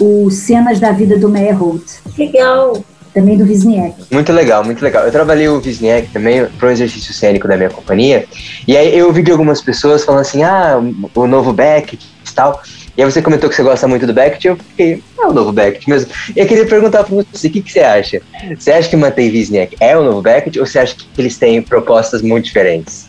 o 0.00 0.30
Cenas 0.30 0.78
da 0.78 0.92
Vida 0.92 1.18
do 1.18 1.28
Meyerhold. 1.28 1.82
Legal 2.16 2.84
também 3.12 3.36
do 3.36 3.44
Wisniewski. 3.44 4.06
Muito 4.10 4.32
legal, 4.32 4.64
muito 4.64 4.82
legal. 4.82 5.04
Eu 5.04 5.12
trabalhei 5.12 5.48
o 5.48 5.60
Wisniewski 5.60 6.12
também 6.12 6.46
para 6.46 6.68
um 6.68 6.70
exercício 6.70 7.12
cênico 7.12 7.48
da 7.48 7.56
minha 7.56 7.70
companhia, 7.70 8.26
e 8.66 8.76
aí 8.76 8.96
eu 8.96 9.12
vi 9.12 9.22
de 9.22 9.30
algumas 9.30 9.60
pessoas 9.60 10.04
falando 10.04 10.22
assim, 10.22 10.42
ah, 10.42 10.80
o 11.14 11.26
novo 11.26 11.52
Beckett 11.52 12.04
e 12.04 12.34
tal, 12.34 12.62
e 12.96 13.02
aí 13.02 13.08
você 13.08 13.22
comentou 13.22 13.48
que 13.48 13.54
você 13.54 13.62
gosta 13.62 13.86
muito 13.86 14.06
do 14.08 14.12
Beckett, 14.12 14.48
eu 14.48 14.56
fiquei, 14.56 15.02
é 15.18 15.26
o 15.26 15.32
novo 15.32 15.52
Beckett 15.52 15.88
mesmo. 15.88 16.10
E 16.34 16.40
eu 16.40 16.46
queria 16.46 16.66
perguntar 16.66 17.04
para 17.04 17.14
você, 17.32 17.46
o 17.46 17.50
que, 17.50 17.62
que 17.62 17.70
você 17.70 17.78
acha? 17.78 18.20
Você 18.58 18.72
acha 18.72 18.88
que 18.88 18.96
mantém 18.96 19.30
Wisniewski 19.30 19.76
é 19.78 19.96
o 19.96 20.02
novo 20.02 20.20
Beckett, 20.20 20.58
ou 20.58 20.66
você 20.66 20.80
acha 20.80 20.96
que 20.96 21.06
eles 21.16 21.38
têm 21.38 21.62
propostas 21.62 22.22
muito 22.22 22.46
diferentes? 22.46 23.06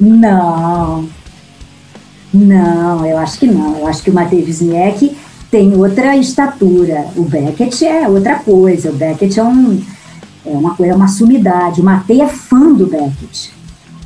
Não, 0.00 1.08
não, 2.32 3.06
eu 3.06 3.18
acho 3.18 3.38
que 3.38 3.46
não. 3.46 3.78
Eu 3.78 3.86
acho 3.86 4.02
que 4.02 4.10
o 4.10 4.12
Matei 4.12 4.42
Wisniewski 4.42 5.16
tem 5.50 5.74
outra 5.74 6.16
estatura. 6.16 7.06
O 7.16 7.22
Beckett 7.22 7.84
é 7.84 8.08
outra 8.08 8.36
coisa. 8.36 8.90
O 8.90 8.94
Beckett 8.94 9.38
é, 9.38 9.44
um, 9.44 9.80
é 10.46 10.50
uma 10.50 10.74
coisa, 10.76 10.92
é 10.92 10.96
uma 10.96 11.08
sumidade. 11.08 11.80
O 11.80 11.84
Matei 11.84 12.20
é 12.20 12.28
fã 12.28 12.72
do 12.72 12.86
Beckett. 12.86 13.52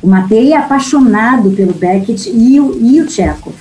O 0.01 0.07
Matei 0.07 0.53
é 0.53 0.57
apaixonado 0.57 1.51
pelo 1.51 1.73
Beckett 1.73 2.29
e 2.29 2.59
o, 2.59 2.77
e 2.81 2.99
o 2.99 3.09
Chekhov. 3.09 3.55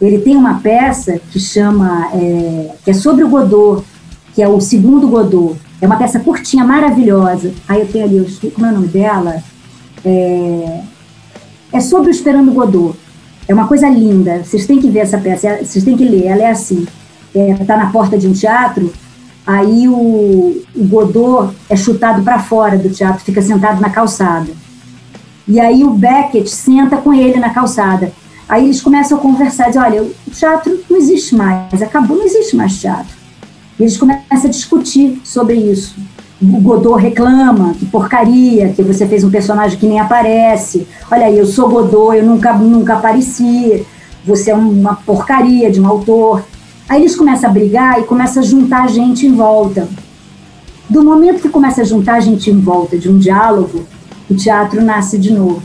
Ele 0.00 0.18
tem 0.18 0.36
uma 0.36 0.60
peça 0.60 1.20
que 1.30 1.38
chama, 1.38 2.10
é, 2.12 2.72
que 2.84 2.90
é 2.90 2.94
sobre 2.94 3.24
o 3.24 3.28
Godot, 3.28 3.84
que 4.34 4.42
é 4.42 4.48
o 4.48 4.60
segundo 4.60 5.08
Godot. 5.08 5.56
É 5.80 5.86
uma 5.86 5.96
peça 5.96 6.20
curtinha, 6.20 6.64
maravilhosa. 6.64 7.52
Aí 7.68 7.80
eu 7.80 7.86
tenho 7.86 8.04
ali, 8.04 8.16
eu, 8.18 8.50
como 8.50 8.66
é 8.66 8.70
o 8.70 8.74
nome 8.74 8.88
dela? 8.88 9.42
É, 10.04 10.80
é 11.72 11.80
sobre 11.80 12.08
o 12.08 12.10
Esperando 12.10 12.52
Godot. 12.52 12.98
É 13.48 13.54
uma 13.54 13.66
coisa 13.66 13.88
linda. 13.88 14.42
Vocês 14.44 14.66
têm 14.66 14.80
que 14.80 14.90
ver 14.90 15.00
essa 15.00 15.18
peça, 15.18 15.58
vocês 15.62 15.84
têm 15.84 15.96
que 15.96 16.04
ler. 16.04 16.26
Ela 16.26 16.42
é 16.42 16.50
assim 16.50 16.86
está 17.34 17.74
é, 17.74 17.76
na 17.76 17.90
porta 17.90 18.18
de 18.18 18.26
um 18.26 18.32
teatro, 18.32 18.92
aí 19.46 19.88
o, 19.88 20.62
o 20.74 20.84
Godot 20.84 21.54
é 21.68 21.76
chutado 21.76 22.22
para 22.22 22.38
fora 22.38 22.76
do 22.76 22.90
teatro, 22.90 23.24
fica 23.24 23.42
sentado 23.42 23.80
na 23.80 23.90
calçada. 23.90 24.50
E 25.46 25.58
aí 25.58 25.82
o 25.84 25.90
Beckett 25.90 26.48
senta 26.48 26.96
com 26.96 27.12
ele 27.12 27.38
na 27.38 27.50
calçada. 27.50 28.12
Aí 28.48 28.64
eles 28.64 28.80
começam 28.80 29.18
a 29.18 29.20
conversar, 29.20 29.68
dizem, 29.68 29.82
olha, 29.82 30.02
o 30.02 30.30
teatro 30.30 30.78
não 30.88 30.96
existe 30.96 31.34
mais, 31.34 31.80
acabou, 31.80 32.16
não 32.16 32.24
existe 32.24 32.54
mais 32.54 32.78
teatro. 32.78 33.16
E 33.78 33.82
eles 33.82 33.96
começam 33.96 34.26
a 34.30 34.48
discutir 34.48 35.20
sobre 35.24 35.54
isso. 35.54 35.96
O 36.40 36.60
Godot 36.60 37.00
reclama, 37.00 37.72
que 37.74 37.86
porcaria, 37.86 38.70
que 38.70 38.82
você 38.82 39.06
fez 39.06 39.24
um 39.24 39.30
personagem 39.30 39.78
que 39.78 39.86
nem 39.86 40.00
aparece. 40.00 40.86
Olha 41.10 41.26
aí, 41.26 41.38
eu 41.38 41.46
sou 41.46 41.68
Godot, 41.68 42.16
eu 42.16 42.24
nunca, 42.24 42.52
nunca 42.52 42.94
apareci. 42.94 43.86
Você 44.24 44.50
é 44.50 44.54
uma 44.54 44.96
porcaria 44.96 45.70
de 45.70 45.80
um 45.80 45.86
autor. 45.86 46.44
Aí 46.92 47.00
eles 47.00 47.16
começam 47.16 47.48
a 47.48 47.52
brigar 47.54 47.98
e 47.98 48.04
começam 48.04 48.42
a 48.42 48.44
juntar 48.44 48.86
gente 48.86 49.26
em 49.26 49.34
volta. 49.34 49.88
Do 50.90 51.02
momento 51.02 51.40
que 51.40 51.48
começa 51.48 51.80
a 51.80 51.84
juntar 51.84 52.20
gente 52.20 52.50
em 52.50 52.60
volta 52.60 52.98
de 52.98 53.08
um 53.08 53.16
diálogo, 53.16 53.86
o 54.28 54.34
teatro 54.34 54.82
nasce 54.84 55.16
de 55.16 55.32
novo. 55.32 55.62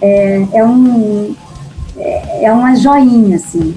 É, 0.00 0.46
é, 0.54 0.64
um, 0.64 1.34
é, 1.98 2.46
é 2.46 2.50
uma 2.50 2.74
joinha, 2.74 3.36
assim. 3.36 3.74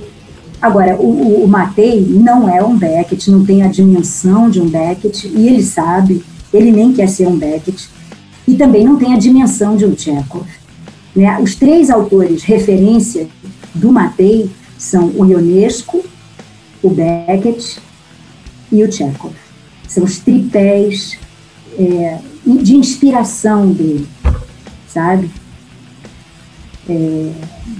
Agora, 0.61 0.95
o, 0.95 1.43
o 1.43 1.45
Matei 1.45 2.07
não 2.09 2.47
é 2.47 2.63
um 2.63 2.77
Beckett, 2.77 3.29
não 3.29 3.45
tem 3.45 3.61
a 3.61 3.67
dimensão 3.67 4.49
de 4.49 4.61
um 4.61 4.69
Beckett, 4.69 5.27
e 5.27 5.45
ele 5.45 5.61
sabe, 5.61 6.23
ele 6.53 6.71
nem 6.71 6.93
quer 6.93 7.09
ser 7.09 7.27
um 7.27 7.37
Beckett, 7.37 7.89
e 8.47 8.55
também 8.55 8.85
não 8.85 8.95
tem 8.95 9.13
a 9.13 9.17
dimensão 9.17 9.75
de 9.75 9.85
um 9.85 9.93
Chekhov. 9.93 10.47
Né? 11.13 11.37
Os 11.41 11.53
três 11.55 11.89
autores 11.89 12.43
referência 12.43 13.27
do 13.73 13.91
Matei 13.91 14.49
são 14.85 15.11
o 15.15 15.25
Ionesco, 15.25 16.05
o 16.83 16.89
Beckett 16.89 17.79
e 18.71 18.83
o 18.83 18.91
Chekhov. 18.91 19.33
São 19.87 20.03
os 20.03 20.19
tripés 20.19 21.17
é, 21.77 22.19
de 22.45 22.75
inspiração 22.75 23.71
dele, 23.71 24.07
sabe? 24.87 25.31
É, 26.87 27.31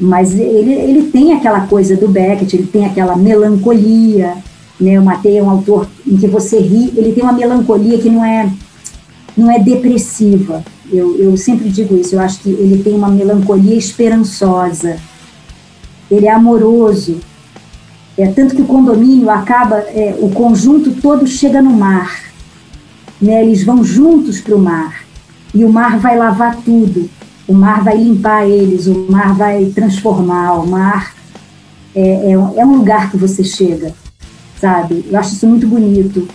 mas 0.02 0.34
ele, 0.34 0.74
ele 0.74 1.12
tem 1.12 1.34
aquela 1.34 1.68
coisa 1.68 1.96
do 1.96 2.08
Beckett, 2.08 2.56
ele 2.56 2.66
tem 2.66 2.86
aquela 2.86 3.16
melancolia, 3.16 4.38
né? 4.80 5.00
O 5.00 5.06
Matei 5.06 5.38
é 5.38 5.44
um 5.44 5.50
autor 5.50 5.88
em 6.08 6.18
que 6.18 6.28
você 6.28 6.60
ri, 6.60 6.92
ele 6.98 7.14
tem 7.14 7.24
uma 7.24 7.34
melancolia 7.34 8.00
que 8.00 8.10
não 8.10 8.26
é, 8.26 8.52
não 9.38 9.52
é 9.52 9.60
depressiva. 9.60 10.64
Eu, 10.92 11.16
eu 11.18 11.38
sempre 11.38 11.70
digo 11.70 11.96
isso, 11.96 12.16
eu 12.16 12.20
acho 12.20 12.40
que 12.40 12.50
ele 12.50 12.82
tem 12.84 12.96
uma 12.96 13.10
melancolia 13.10 13.76
esperançosa, 13.76 14.98
ele 16.10 16.28
é 16.28 16.32
amoroso. 16.32 17.20
É, 18.18 18.28
tanto 18.28 18.56
que 18.56 18.62
o 18.62 18.66
condomínio 18.66 19.30
acaba, 19.30 19.78
é, 19.78 20.16
o 20.20 20.30
conjunto 20.30 20.92
todo 21.02 21.28
chega 21.28 21.62
no 21.62 21.72
mar. 21.72 22.24
Né? 23.22 23.44
Eles 23.44 23.64
vão 23.64 23.84
juntos 23.84 24.40
para 24.40 24.56
o 24.56 24.60
mar. 24.60 25.04
E 25.54 25.64
o 25.64 25.72
mar 25.72 26.00
vai 26.00 26.18
lavar 26.18 26.58
tudo. 26.58 27.10
o 27.48 27.54
mar 27.54 27.84
vai 27.84 27.98
limpar 27.98 28.48
eles, 28.48 28.88
o 28.88 29.08
mar 29.10 29.36
vai 29.36 29.66
transformar, 29.66 30.54
o 30.54 30.68
mar 30.68 31.14
é, 31.96 32.02
é, 32.02 32.32
é 32.32 32.66
um 32.66 32.78
lugar 32.78 33.10
que 33.10 33.18
você 33.18 33.44
chega, 33.44 33.94
sabe? 34.60 35.06
Eu 35.10 35.20
acho 35.20 35.34
isso 35.34 35.48
muito 35.48 35.68
bonito. 35.68 36.28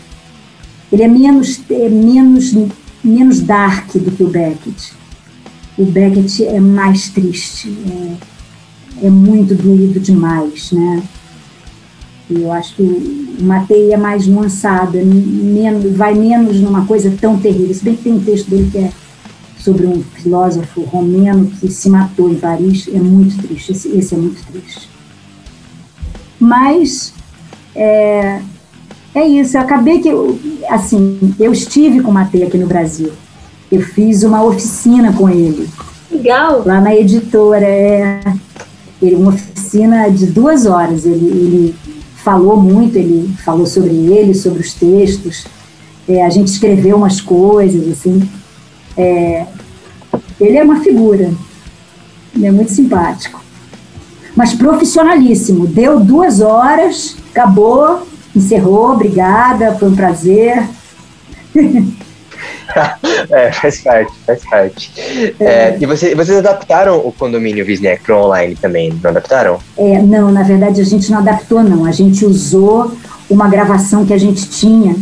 Ele 0.90 1.02
é 1.02 1.08
menos, 1.08 1.60
é 1.70 1.88
menos, 1.88 2.56
menos 3.04 3.40
dark 3.40 3.92
do 3.94 4.10
que 4.10 4.22
o 4.22 4.28
Beckett. 4.28 4.92
O 5.76 5.84
Beckett 5.84 6.46
é 6.46 6.58
mais 6.58 7.10
triste, 7.10 7.76
é, 7.86 8.12
é 9.02 9.10
muito 9.10 9.54
doído 9.54 9.98
demais, 10.00 10.72
né? 10.72 11.02
Eu 12.30 12.52
acho 12.52 12.76
que 12.76 12.82
o 12.82 13.42
Matei 13.42 13.92
é 13.92 13.96
mais 13.96 14.26
nuançada, 14.26 15.02
menos, 15.02 15.96
vai 15.96 16.14
menos 16.14 16.60
numa 16.60 16.86
coisa 16.86 17.12
tão 17.20 17.36
terrível. 17.38 17.74
Se 17.74 17.84
bem 17.84 17.96
que 17.96 18.04
tem 18.04 18.12
um 18.12 18.20
texto 18.20 18.48
dele 18.48 18.68
que 18.70 18.78
é 18.78 18.92
sobre 19.58 19.86
um 19.86 20.02
filósofo 20.02 20.82
romeno 20.82 21.50
que 21.60 21.68
se 21.68 21.88
matou 21.90 22.30
em 22.30 22.36
Paris, 22.36 22.88
é 22.92 22.98
muito 22.98 23.36
triste, 23.46 23.72
esse, 23.72 23.88
esse 23.88 24.14
é 24.14 24.18
muito 24.18 24.42
triste. 24.46 24.88
Mas 26.38 27.12
é, 27.74 28.40
é 29.14 29.26
isso, 29.26 29.56
eu 29.56 29.60
acabei 29.60 30.00
que, 30.00 30.10
assim, 30.68 31.34
eu 31.38 31.52
estive 31.52 32.00
com 32.00 32.10
o 32.10 32.14
Matei 32.14 32.44
aqui 32.44 32.56
no 32.56 32.66
Brasil, 32.66 33.12
eu 33.70 33.82
fiz 33.82 34.22
uma 34.22 34.42
oficina 34.42 35.12
com 35.12 35.28
ele. 35.28 35.68
Legal! 36.10 36.62
Lá 36.64 36.80
na 36.80 36.94
editora, 36.94 37.66
é, 37.66 38.20
uma 39.02 39.30
oficina 39.30 40.08
de 40.10 40.26
duas 40.26 40.66
horas, 40.66 41.06
ele, 41.06 41.26
ele 41.26 41.74
falou 42.16 42.60
muito, 42.60 42.96
ele 42.96 43.32
falou 43.44 43.66
sobre 43.66 43.90
ele, 43.90 44.34
sobre 44.34 44.60
os 44.60 44.74
textos, 44.74 45.46
é, 46.08 46.24
a 46.24 46.30
gente 46.30 46.48
escreveu 46.48 46.96
umas 46.96 47.20
coisas, 47.20 47.88
assim. 47.88 48.28
É, 48.96 49.46
ele 50.40 50.56
é 50.56 50.62
uma 50.62 50.80
figura, 50.80 51.32
ele 52.34 52.46
é 52.46 52.50
muito 52.50 52.72
simpático, 52.72 53.40
mas 54.36 54.52
profissionalíssimo. 54.52 55.66
Deu 55.66 56.00
duas 56.00 56.40
horas, 56.40 57.16
acabou, 57.30 58.06
encerrou, 58.34 58.92
obrigada, 58.92 59.74
foi 59.76 59.88
um 59.88 59.96
prazer. 59.96 60.68
é, 63.30 63.52
faz 63.52 63.80
parte, 63.80 64.12
faz 64.26 64.44
parte. 64.44 65.34
É. 65.40 65.76
E 65.80 65.86
você, 65.86 66.14
vocês 66.14 66.38
adaptaram 66.38 66.98
o 66.98 67.12
condomínio 67.12 67.64
Visniak 67.64 68.02
para 68.02 68.16
online 68.16 68.56
também, 68.56 68.92
não 69.02 69.10
adaptaram? 69.10 69.58
É, 69.76 70.00
não, 70.00 70.30
na 70.30 70.42
verdade 70.42 70.80
a 70.80 70.84
gente 70.84 71.10
não 71.10 71.18
adaptou 71.18 71.62
não, 71.62 71.84
a 71.84 71.92
gente 71.92 72.24
usou 72.24 72.92
uma 73.28 73.48
gravação 73.48 74.04
que 74.04 74.12
a 74.12 74.18
gente 74.18 74.48
tinha, 74.48 74.96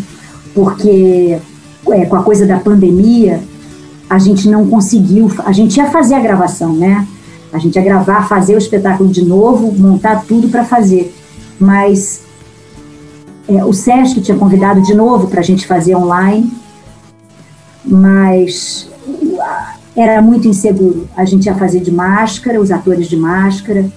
porque 0.54 1.38
é, 1.92 2.06
com 2.06 2.16
a 2.16 2.22
coisa 2.22 2.46
da 2.46 2.58
pandemia, 2.58 3.40
a 4.08 4.18
gente 4.18 4.48
não 4.48 4.66
conseguiu, 4.68 5.30
a 5.44 5.52
gente 5.52 5.76
ia 5.76 5.90
fazer 5.90 6.14
a 6.14 6.20
gravação, 6.20 6.72
né? 6.72 7.06
A 7.52 7.58
gente 7.58 7.76
ia 7.76 7.82
gravar, 7.82 8.28
fazer 8.28 8.54
o 8.54 8.58
espetáculo 8.58 9.08
de 9.08 9.24
novo, 9.24 9.72
montar 9.72 10.24
tudo 10.26 10.48
para 10.48 10.64
fazer. 10.64 11.14
Mas 11.58 12.22
é, 13.48 13.64
o 13.64 13.72
Sesc 13.72 14.20
tinha 14.20 14.36
convidado 14.36 14.82
de 14.82 14.94
novo 14.94 15.28
para 15.28 15.40
a 15.40 15.42
gente 15.42 15.66
fazer 15.66 15.96
online, 15.96 16.52
mas 17.88 18.88
era 19.96 20.20
muito 20.20 20.46
inseguro. 20.46 21.08
A 21.16 21.24
gente 21.24 21.46
ia 21.46 21.54
fazer 21.54 21.80
de 21.80 21.90
máscara, 21.90 22.60
os 22.60 22.70
atores 22.70 23.08
de 23.08 23.16
máscara, 23.16 23.90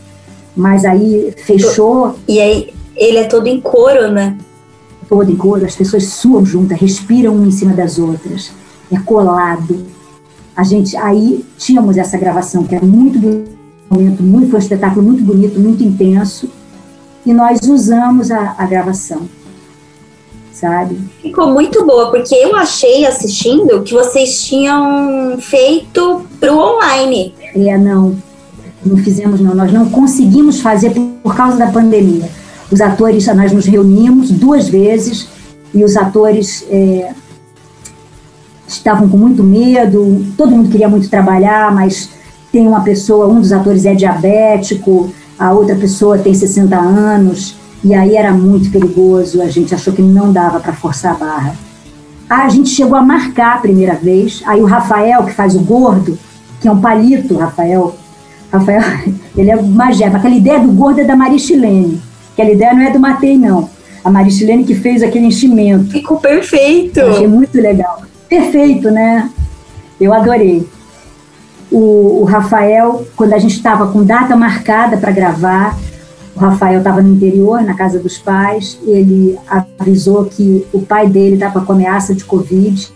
mas 0.56 0.86
aí 0.86 1.34
fechou. 1.46 2.16
E 2.28 2.40
aí 2.40 2.74
ele 2.96 3.18
é 3.18 3.26
todo 3.26 3.48
em 3.48 3.60
coro, 3.60 4.12
né? 4.12 4.38
Todo 5.08 5.30
em 5.30 5.36
coro, 5.36 5.66
as 5.66 5.76
pessoas 5.76 6.06
suam 6.06 6.46
juntas, 6.46 6.80
respiram 6.80 7.36
uma 7.36 7.48
em 7.48 7.52
cima 7.52 7.74
das 7.74 8.00
outras, 8.00 8.52
é 8.92 8.98
colado. 9.00 9.86
A 10.56 10.64
gente 10.64 10.96
aí 10.96 11.46
tínhamos 11.58 11.98
essa 11.98 12.18
gravação 12.18 12.64
que 12.64 12.74
era 12.74 12.86
muito 12.86 13.20
bonito, 13.20 14.24
muito 14.24 14.50
foi 14.50 14.60
um 14.60 14.64
espetáculo 14.64 15.06
muito 15.06 15.24
bonito, 15.24 15.60
muito 15.60 15.84
intenso, 15.84 16.50
e 17.26 17.34
nós 17.34 17.60
usamos 17.68 18.32
a, 18.32 18.56
a 18.58 18.66
gravação 18.66 19.28
sabe? 20.62 21.00
Ficou 21.24 21.52
muito 21.52 21.84
boa, 21.84 22.12
porque 22.12 22.36
eu 22.36 22.56
achei 22.56 23.04
assistindo 23.04 23.82
que 23.82 23.94
vocês 23.94 24.44
tinham 24.44 25.38
feito 25.42 26.24
pro 26.40 26.56
online. 26.56 27.34
É, 27.56 27.78
não. 27.78 28.16
Não 28.86 28.98
fizemos, 28.98 29.42
não. 29.42 29.56
Nós 29.56 29.74
não 29.74 29.90
conseguimos 29.90 30.62
fazer 30.62 30.94
por 31.24 31.36
causa 31.36 31.58
da 31.58 31.68
pandemia. 31.68 32.30
Os 32.72 32.80
atores, 32.80 33.26
nós 33.28 33.52
nos 33.52 33.66
reunimos 33.66 34.30
duas 34.30 34.70
vezes 34.70 35.28
e 35.74 35.84
os 35.84 35.98
atores 35.98 36.64
é, 36.70 37.12
estavam 38.68 39.10
com 39.10 39.18
muito 39.18 39.44
medo. 39.44 40.24
Todo 40.38 40.52
mundo 40.52 40.70
queria 40.70 40.88
muito 40.88 41.10
trabalhar, 41.10 41.74
mas 41.74 42.10
tem 42.52 42.68
uma 42.68 42.82
pessoa, 42.82 43.28
um 43.28 43.42
dos 43.42 43.52
atores 43.52 43.86
é 43.86 43.96
diabético, 43.96 45.12
a 45.40 45.52
outra 45.54 45.76
pessoa 45.76 46.20
tem 46.20 46.34
60 46.34 46.78
anos 46.78 47.61
e 47.84 47.94
aí 47.94 48.16
era 48.16 48.32
muito 48.32 48.70
perigoso, 48.70 49.42
a 49.42 49.48
gente 49.48 49.74
achou 49.74 49.94
que 49.94 50.02
não 50.02 50.32
dava 50.32 50.60
para 50.60 50.74
forçar 50.74 51.14
a 51.14 51.18
barra. 51.18 51.56
a 52.30 52.48
gente 52.48 52.70
chegou 52.70 52.96
a 52.96 53.02
marcar 53.02 53.56
a 53.56 53.60
primeira 53.60 53.96
vez, 53.96 54.44
aí 54.46 54.62
o 54.62 54.66
Rafael, 54.66 55.24
que 55.24 55.34
faz 55.34 55.56
o 55.56 55.60
gordo, 55.60 56.18
que 56.60 56.68
é 56.68 56.72
um 56.72 56.80
palito, 56.80 57.38
Rafael, 57.38 57.96
Rafael, 58.52 58.82
ele 59.36 59.50
é 59.50 59.62
magético, 59.62 60.18
aquela 60.18 60.36
ideia 60.36 60.60
do 60.60 60.72
gordo 60.72 61.02
é 61.02 61.04
da 61.04 61.16
Maristilene, 61.16 62.00
aquela 62.34 62.52
ideia 62.52 62.74
não 62.74 62.84
é 62.84 62.92
do 62.92 63.00
Matei, 63.00 63.38
não. 63.38 63.70
A 64.04 64.10
Maristilene 64.10 64.64
que 64.64 64.74
fez 64.74 65.04
aquele 65.04 65.28
enchimento. 65.28 65.92
Ficou 65.92 66.18
perfeito! 66.18 67.00
Eu 67.00 67.12
achei 67.12 67.28
muito 67.28 67.56
legal. 67.56 68.02
Perfeito, 68.28 68.90
né? 68.90 69.30
Eu 70.00 70.12
adorei. 70.12 70.68
O, 71.72 72.22
o 72.22 72.24
Rafael, 72.24 73.06
quando 73.16 73.34
a 73.34 73.38
gente 73.38 73.56
estava 73.56 73.92
com 73.92 74.04
data 74.04 74.36
marcada 74.36 74.98
para 74.98 75.12
gravar, 75.12 75.78
o 76.42 76.50
Rafael 76.50 76.80
estava 76.80 77.02
no 77.02 77.14
interior, 77.14 77.62
na 77.62 77.76
casa 77.76 78.00
dos 78.00 78.18
pais. 78.18 78.80
Ele 78.84 79.38
avisou 79.80 80.26
que 80.26 80.66
o 80.74 80.82
pai 80.82 81.08
dele 81.08 81.36
estava 81.36 81.62
com 81.62 81.74
ameaça 81.74 82.16
de 82.16 82.26
Covid, 82.26 82.92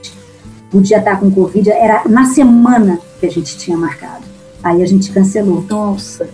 podia 0.72 0.98
estar 0.98 1.20
com 1.20 1.30
Covid. 1.30 1.70
Era 1.70 2.04
na 2.10 2.26
semana 2.26 3.00
que 3.20 3.26
a 3.26 3.32
gente 3.32 3.56
tinha 3.58 3.78
marcado. 3.78 4.24
Aí 4.64 4.82
a 4.82 4.86
gente 4.88 5.12
cancelou. 5.12 5.64
Nossa! 5.70 6.28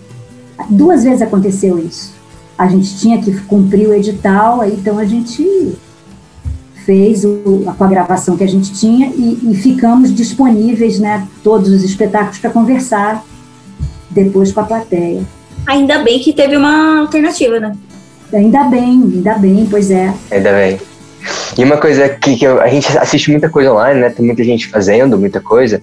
Duas 0.69 1.04
vezes 1.04 1.21
aconteceu 1.21 1.78
isso. 1.78 2.13
A 2.58 2.67
gente 2.67 2.97
tinha 2.97 3.21
que 3.21 3.32
cumprir 3.41 3.89
o 3.89 3.93
edital, 3.93 4.62
aí 4.62 4.74
então 4.74 4.97
a 4.97 5.06
gente 5.06 5.78
fez 6.86 7.26
o, 7.26 7.63
com 7.78 7.84
a 7.84 7.88
gravação 7.88 8.38
que 8.38 8.43
a 8.43 8.47
gente 8.47 8.71
tinha 8.74 9.08
e, 9.08 9.52
e 9.52 9.56
ficamos 9.56 10.13
disponíveis, 10.13 11.00
né, 11.00 11.28
todos 11.43 11.69
os 11.69 11.84
espetáculos 11.84 12.39
para 12.39 12.50
conversar 12.50 13.24
depois 14.10 14.52
com 14.52 14.60
a 14.62 14.63
plateia. 14.63 15.24
Ainda 15.67 16.00
bem 16.00 16.19
que 16.19 16.34
teve 16.34 16.58
uma 16.58 17.02
alternativa, 17.02 17.60
né? 17.60 17.76
Ainda 18.34 18.63
bem, 18.65 19.02
ainda 19.04 19.38
bem, 19.38 19.67
pois 19.69 19.91
é. 19.91 20.13
Ainda 20.32 20.52
bem. 20.52 20.80
E 21.58 21.63
uma 21.63 21.78
coisa 21.78 22.10
que, 22.10 22.38
que 22.38 22.45
eu, 22.45 22.62
a 22.62 22.67
gente 22.67 22.97
assiste 22.97 23.30
muita 23.30 23.50
coisa 23.50 23.74
online, 23.74 24.00
né? 24.00 24.10
Tem 24.10 24.26
muita 24.26 24.43
gente 24.43 24.67
fazendo 24.67 25.17
muita 25.17 25.39
coisa. 25.39 25.82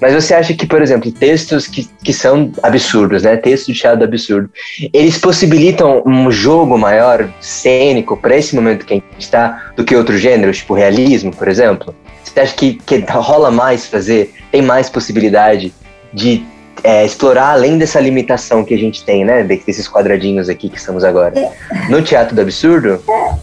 Mas 0.00 0.12
você 0.12 0.34
acha 0.34 0.52
que, 0.52 0.66
por 0.66 0.82
exemplo, 0.82 1.10
textos 1.10 1.66
que, 1.66 1.88
que 2.02 2.12
são 2.12 2.52
absurdos, 2.62 3.22
né? 3.22 3.36
Textos 3.36 3.74
de 3.74 3.80
teatro 3.80 4.04
absurdo, 4.04 4.50
eles 4.92 5.16
possibilitam 5.16 6.02
um 6.04 6.30
jogo 6.30 6.76
maior, 6.76 7.28
cênico, 7.40 8.16
para 8.16 8.36
esse 8.36 8.54
momento 8.54 8.84
que 8.84 8.94
a 8.94 8.96
gente 8.96 9.06
está, 9.18 9.72
do 9.76 9.84
que 9.84 9.94
outros 9.94 10.20
gêneros, 10.20 10.58
tipo 10.58 10.74
realismo, 10.74 11.34
por 11.34 11.48
exemplo? 11.48 11.94
Você 12.22 12.40
acha 12.40 12.54
que, 12.54 12.74
que 12.74 13.04
rola 13.08 13.50
mais 13.50 13.86
fazer, 13.86 14.34
tem 14.50 14.60
mais 14.60 14.90
possibilidade 14.90 15.72
de 16.12 16.44
é, 16.82 17.04
explorar 17.04 17.52
além 17.52 17.78
dessa 17.78 18.00
limitação 18.00 18.64
que 18.64 18.74
a 18.74 18.78
gente 18.78 19.04
tem, 19.04 19.24
né? 19.24 19.42
Desses 19.42 19.88
quadradinhos 19.88 20.48
aqui 20.48 20.68
que 20.68 20.76
estamos 20.76 21.04
agora. 21.04 21.38
É. 21.38 21.52
No 21.88 22.02
Teatro 22.02 22.34
do 22.34 22.40
Absurdo? 22.40 23.00
É, 23.08 23.34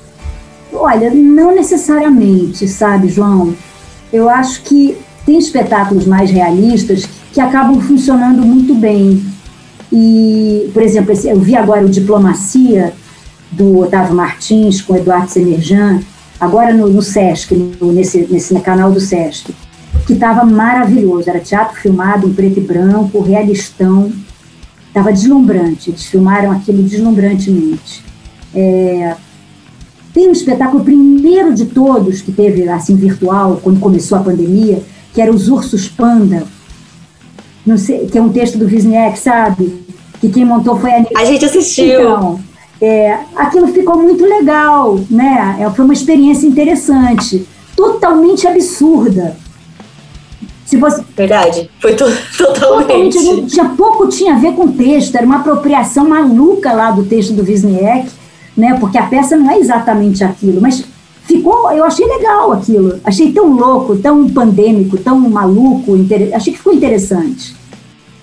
olha, 0.73 1.09
não 1.11 1.55
necessariamente, 1.55 2.67
sabe, 2.67 3.07
João? 3.07 3.55
Eu 4.11 4.29
acho 4.29 4.61
que 4.63 4.97
tem 5.25 5.37
espetáculos 5.37 6.05
mais 6.05 6.29
realistas 6.29 7.07
que 7.31 7.39
acabam 7.39 7.79
funcionando 7.79 8.41
muito 8.41 8.75
bem. 8.75 9.23
E, 9.91 10.69
por 10.73 10.81
exemplo, 10.81 11.13
eu 11.25 11.39
vi 11.39 11.55
agora 11.55 11.85
o 11.85 11.89
Diplomacia, 11.89 12.93
do 13.51 13.79
Otávio 13.79 14.15
Martins, 14.15 14.81
com 14.81 14.95
Eduardo 14.95 15.29
Semerjan, 15.29 15.99
agora 16.39 16.73
no, 16.73 16.87
no 16.87 17.01
Sesc, 17.01 17.53
no, 17.53 17.91
nesse, 17.91 18.25
nesse 18.29 18.57
canal 18.61 18.91
do 18.91 18.99
Sesc 19.01 19.53
que 20.05 20.13
estava 20.13 20.43
maravilhoso. 20.45 21.29
Era 21.29 21.39
teatro 21.39 21.79
filmado 21.79 22.27
em 22.27 22.33
preto 22.33 22.59
e 22.59 22.61
branco, 22.61 23.21
realistão. 23.21 24.11
Estava 24.87 25.11
deslumbrante. 25.11 25.89
Eles 25.89 26.05
filmaram 26.05 26.51
aquilo 26.51 26.83
deslumbrantemente. 26.83 28.03
É, 28.53 29.15
tem 30.13 30.27
um 30.27 30.31
espetáculo, 30.31 30.83
primeiro 30.83 31.53
de 31.53 31.65
todos, 31.67 32.21
que 32.21 32.31
teve 32.31 32.67
assim 32.67 32.95
virtual, 32.95 33.59
quando 33.63 33.79
começou 33.79 34.17
a 34.17 34.21
pandemia, 34.21 34.83
que 35.13 35.21
era 35.21 35.31
Os 35.31 35.47
Ursos 35.47 35.87
Panda. 35.87 36.43
Não 37.65 37.77
sei, 37.77 38.07
que 38.07 38.17
é 38.17 38.21
um 38.21 38.29
texto 38.29 38.57
do 38.57 38.65
Wisniewski, 38.65 39.19
sabe? 39.19 39.85
Que 40.19 40.29
quem 40.29 40.43
montou 40.43 40.77
foi 40.77 40.91
a 40.91 41.05
A 41.15 41.25
gente 41.25 41.45
assistiu. 41.45 42.01
Então, 42.01 42.39
é, 42.81 43.19
aquilo 43.35 43.67
ficou 43.67 44.01
muito 44.01 44.25
legal, 44.25 44.99
né? 45.09 45.57
É, 45.59 45.69
foi 45.69 45.85
uma 45.85 45.93
experiência 45.93 46.47
interessante, 46.47 47.47
totalmente 47.75 48.45
absurda 48.47 49.37
Se 50.71 50.77
você, 50.77 51.03
Verdade, 51.17 51.69
foi 51.81 51.95
to 51.95 52.05
totalmente. 52.37 53.17
totalmente. 53.17 53.47
Tinha, 53.47 53.65
pouco 53.75 54.07
tinha 54.07 54.35
a 54.35 54.39
ver 54.39 54.53
com 54.53 54.67
o 54.67 54.71
texto, 54.71 55.13
era 55.13 55.25
uma 55.25 55.39
apropriação 55.39 56.07
maluca 56.07 56.71
lá 56.71 56.91
do 56.91 57.03
texto 57.03 57.33
do 57.33 57.43
Wisniewski, 57.43 58.09
né? 58.55 58.77
Porque 58.79 58.97
a 58.97 59.03
peça 59.03 59.35
não 59.35 59.51
é 59.51 59.59
exatamente 59.59 60.23
aquilo, 60.23 60.61
mas 60.61 60.81
ficou, 61.25 61.69
eu 61.73 61.83
achei 61.83 62.07
legal 62.07 62.53
aquilo. 62.53 63.01
Achei 63.03 63.33
tão 63.33 63.53
louco, 63.53 63.97
tão 63.97 64.29
pandêmico, 64.29 64.97
tão 64.97 65.19
maluco, 65.19 65.91
achei 66.33 66.53
que 66.53 66.59
ficou 66.59 66.71
interessante. 66.71 67.53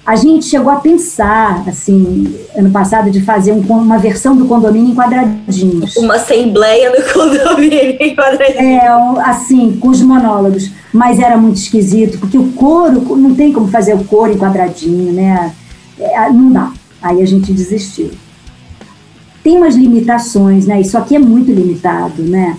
A 0.07 0.17
gente 0.17 0.47
chegou 0.47 0.73
a 0.73 0.77
pensar, 0.77 1.65
assim, 1.69 2.35
ano 2.57 2.71
passado, 2.71 3.11
de 3.11 3.21
fazer 3.21 3.53
um, 3.53 3.61
uma 3.61 3.99
versão 3.99 4.35
do 4.35 4.47
condomínio 4.47 4.93
em 4.93 4.95
quadradinhos. 4.95 5.99
Uma 5.99 6.15
assembleia 6.15 6.91
do 6.93 7.03
condomínio 7.13 7.95
em 8.01 8.17
quadradinhos. 8.17 8.59
É, 8.59 8.89
assim, 9.23 9.77
com 9.79 9.89
os 9.89 10.01
monólogos. 10.01 10.71
Mas 10.93 11.19
era 11.19 11.37
muito 11.37 11.57
esquisito, 11.57 12.19
porque 12.19 12.39
o 12.39 12.53
coro, 12.53 13.17
não 13.17 13.35
tem 13.35 13.53
como 13.53 13.69
fazer 13.69 13.95
o 13.95 14.05
coro 14.05 14.33
em 14.33 14.39
quadradinho, 14.39 15.13
né? 15.13 15.53
É, 15.99 16.31
não 16.31 16.51
dá. 16.51 16.73
Aí 17.03 17.23
a 17.23 17.27
gente 17.27 17.53
desistiu. 17.53 18.11
Tem 19.43 19.57
umas 19.57 19.77
limitações, 19.77 20.67
né? 20.67 20.81
Isso 20.81 20.97
aqui 20.97 21.15
é 21.15 21.19
muito 21.19 21.53
limitado, 21.53 22.23
né? 22.23 22.57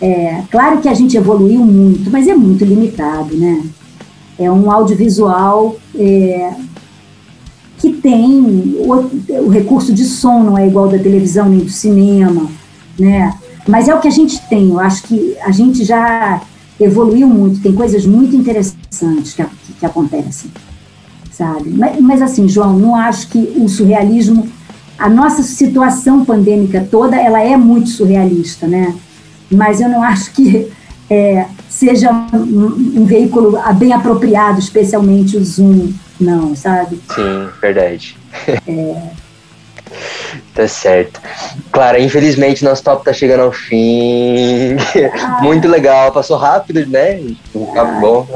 É, 0.00 0.42
claro 0.50 0.78
que 0.78 0.88
a 0.88 0.94
gente 0.94 1.16
evoluiu 1.16 1.60
muito, 1.64 2.10
mas 2.10 2.26
é 2.26 2.34
muito 2.34 2.64
limitado, 2.64 3.36
né? 3.36 3.62
É 4.38 4.50
um 4.50 4.70
audiovisual 4.70 5.76
é, 5.94 6.52
que 7.78 7.92
tem 7.92 8.76
o, 8.78 9.44
o, 9.44 9.48
recurso 9.48 9.92
de 9.92 10.04
som 10.04 10.42
não 10.42 10.56
é 10.56 10.66
igual 10.66 10.88
da 10.88 10.98
televisão 10.98 11.48
nem 11.48 11.60
do 11.60 11.70
cinema, 11.70 12.46
né? 12.98 13.34
Mas 13.68 13.88
é 13.88 13.94
o 13.94 14.00
que 14.00 14.08
a 14.08 14.12
gente 14.12 14.40
tem. 14.48 14.70
Eu 14.70 14.80
acho 14.80 15.02
que 15.02 15.36
a 15.42 15.50
gente 15.50 15.84
já 15.84 16.40
evoluiu 16.80 17.28
muito. 17.28 17.62
Tem 17.62 17.72
coisas 17.72 18.06
muito 18.06 18.34
interessantes 18.34 19.34
que, 19.34 19.44
que, 19.44 19.72
que 19.80 19.86
acontecem, 19.86 20.50
sabe? 21.30 21.70
Mas, 21.70 22.00
mas 22.00 22.22
assim, 22.22 22.48
João, 22.48 22.78
não 22.78 22.96
acho 22.96 23.28
que 23.28 23.38
o 23.56 23.68
surrealismo, 23.68 24.48
a 24.98 25.08
nossa 25.08 25.42
situação 25.42 26.24
pandêmica 26.24 26.86
toda, 26.90 27.16
ela 27.16 27.40
é 27.40 27.56
muito 27.56 27.88
surrealista, 27.90 28.66
né? 28.66 28.94
Mas 29.50 29.80
eu 29.80 29.88
não 29.88 30.02
acho 30.02 30.32
que 30.32 30.68
é, 31.08 31.46
seja 31.68 32.10
um, 32.32 33.00
um 33.00 33.04
veículo 33.04 33.58
bem 33.76 33.92
apropriado, 33.92 34.58
especialmente 34.58 35.36
o 35.36 35.44
Zoom 35.44 35.92
não, 36.20 36.54
sabe? 36.54 37.00
Sim, 37.14 37.48
verdade. 37.60 38.16
É. 38.66 39.02
tá 40.54 40.66
certo. 40.68 41.20
Clara, 41.72 41.98
infelizmente 41.98 42.64
nosso 42.64 42.82
top 42.82 43.04
tá 43.04 43.12
chegando 43.12 43.42
ao 43.42 43.52
fim. 43.52 44.76
Ah. 45.22 45.40
Muito 45.42 45.68
legal, 45.68 46.12
passou 46.12 46.36
rápido, 46.36 46.86
né? 46.86 47.20
Tá 47.74 47.84
bom. 47.84 48.26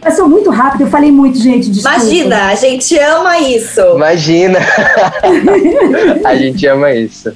Passou 0.00 0.28
muito 0.28 0.48
rápido, 0.50 0.82
eu 0.82 0.86
falei 0.86 1.12
muito, 1.12 1.38
gente. 1.38 1.70
Desculpa. 1.70 1.98
Imagina, 1.98 2.46
a 2.46 2.54
gente 2.54 2.98
ama 2.98 3.38
isso. 3.38 3.80
Imagina! 3.94 4.58
a 6.24 6.34
gente 6.34 6.66
ama 6.66 6.92
isso. 6.92 7.32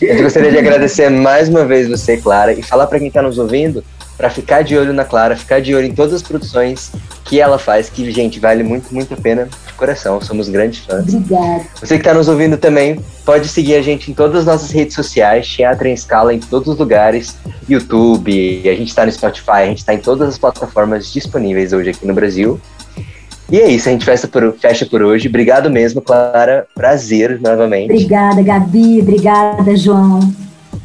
Eu 0.00 0.22
gostaria 0.22 0.50
de 0.50 0.58
agradecer 0.58 1.08
mais 1.10 1.48
uma 1.48 1.64
vez 1.64 1.88
você, 1.88 2.16
Clara, 2.16 2.52
e 2.52 2.62
falar 2.62 2.86
para 2.86 2.98
quem 2.98 3.08
está 3.08 3.22
nos 3.22 3.38
ouvindo 3.38 3.82
para 4.18 4.28
ficar 4.28 4.62
de 4.62 4.76
olho 4.76 4.92
na 4.92 5.04
Clara, 5.04 5.36
ficar 5.36 5.60
de 5.60 5.72
olho 5.74 5.86
em 5.86 5.94
todas 5.94 6.12
as 6.12 6.22
produções 6.22 6.90
que 7.24 7.40
ela 7.40 7.56
faz, 7.56 7.88
que, 7.88 8.10
gente, 8.10 8.40
vale 8.40 8.64
muito, 8.64 8.92
muito 8.92 9.14
a 9.14 9.16
pena 9.16 9.48
de 9.66 9.72
coração. 9.74 10.20
Somos 10.20 10.48
grandes 10.48 10.84
fãs. 10.84 11.14
Obrigada. 11.14 11.64
Você 11.80 11.94
que 11.94 12.00
está 12.00 12.12
nos 12.12 12.26
ouvindo 12.26 12.56
também, 12.56 12.98
pode 13.24 13.46
seguir 13.46 13.76
a 13.76 13.82
gente 13.82 14.10
em 14.10 14.14
todas 14.14 14.40
as 14.40 14.44
nossas 14.44 14.72
redes 14.72 14.96
sociais, 14.96 15.46
Teatro 15.46 15.86
em 15.86 15.92
Escala, 15.92 16.34
em 16.34 16.40
todos 16.40 16.66
os 16.66 16.78
lugares, 16.78 17.36
YouTube, 17.68 18.62
a 18.64 18.74
gente 18.74 18.88
está 18.88 19.06
no 19.06 19.12
Spotify, 19.12 19.50
a 19.50 19.66
gente 19.66 19.78
está 19.78 19.94
em 19.94 19.98
todas 19.98 20.28
as 20.28 20.38
plataformas 20.38 21.12
disponíveis 21.12 21.72
hoje 21.72 21.90
aqui 21.90 22.04
no 22.04 22.14
Brasil. 22.14 22.60
E 23.50 23.58
é 23.58 23.68
isso, 23.68 23.88
a 23.88 23.92
gente 23.92 24.04
fecha 24.04 24.28
por, 24.28 24.54
fecha 24.58 24.84
por 24.84 25.02
hoje. 25.02 25.28
Obrigado 25.28 25.70
mesmo, 25.70 26.02
Clara. 26.02 26.66
Prazer 26.74 27.40
novamente. 27.40 27.92
Obrigada, 27.92 28.42
Gabi. 28.42 29.00
Obrigada, 29.00 29.74
João. 29.76 30.20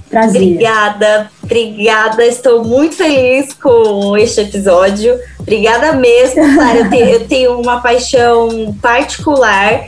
Prazer. 0.09 0.41
Obrigada, 0.41 1.29
obrigada. 1.43 2.25
Estou 2.25 2.63
muito 2.63 2.95
feliz 2.95 3.51
com 3.53 4.15
este 4.15 4.41
episódio. 4.41 5.19
Obrigada 5.39 5.93
mesmo, 5.93 6.41
Clara. 6.53 6.79
Eu 6.79 6.89
tenho, 6.89 7.05
eu 7.05 7.27
tenho 7.27 7.59
uma 7.59 7.81
paixão 7.81 8.73
particular 8.81 9.85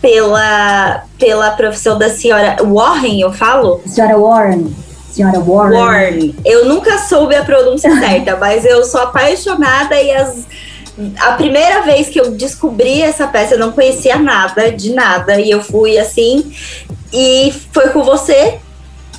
pela, 0.00 1.04
pela 1.18 1.50
profissão 1.52 1.98
da 1.98 2.08
senhora 2.08 2.56
Warren, 2.62 3.20
eu 3.20 3.32
falo? 3.32 3.80
Senhora 3.84 4.16
Warren. 4.16 4.66
Senhora 5.10 5.40
Warren. 5.40 5.78
Warren. 5.78 6.34
Eu 6.44 6.66
nunca 6.66 6.98
soube 6.98 7.34
a 7.34 7.42
pronúncia 7.42 7.90
certa, 7.98 8.36
mas 8.36 8.64
eu 8.64 8.84
sou 8.84 9.00
apaixonada 9.00 10.00
e 10.00 10.12
as 10.12 10.46
a 11.18 11.32
primeira 11.32 11.82
vez 11.82 12.08
que 12.08 12.20
eu 12.20 12.30
descobri 12.30 13.02
essa 13.02 13.26
peça, 13.26 13.54
eu 13.54 13.58
não 13.58 13.72
conhecia 13.72 14.16
nada, 14.16 14.70
de 14.72 14.92
nada, 14.92 15.40
e 15.40 15.50
eu 15.50 15.62
fui 15.62 15.98
assim, 15.98 16.52
e 17.12 17.52
foi 17.72 17.90
com 17.90 18.02
você 18.02 18.58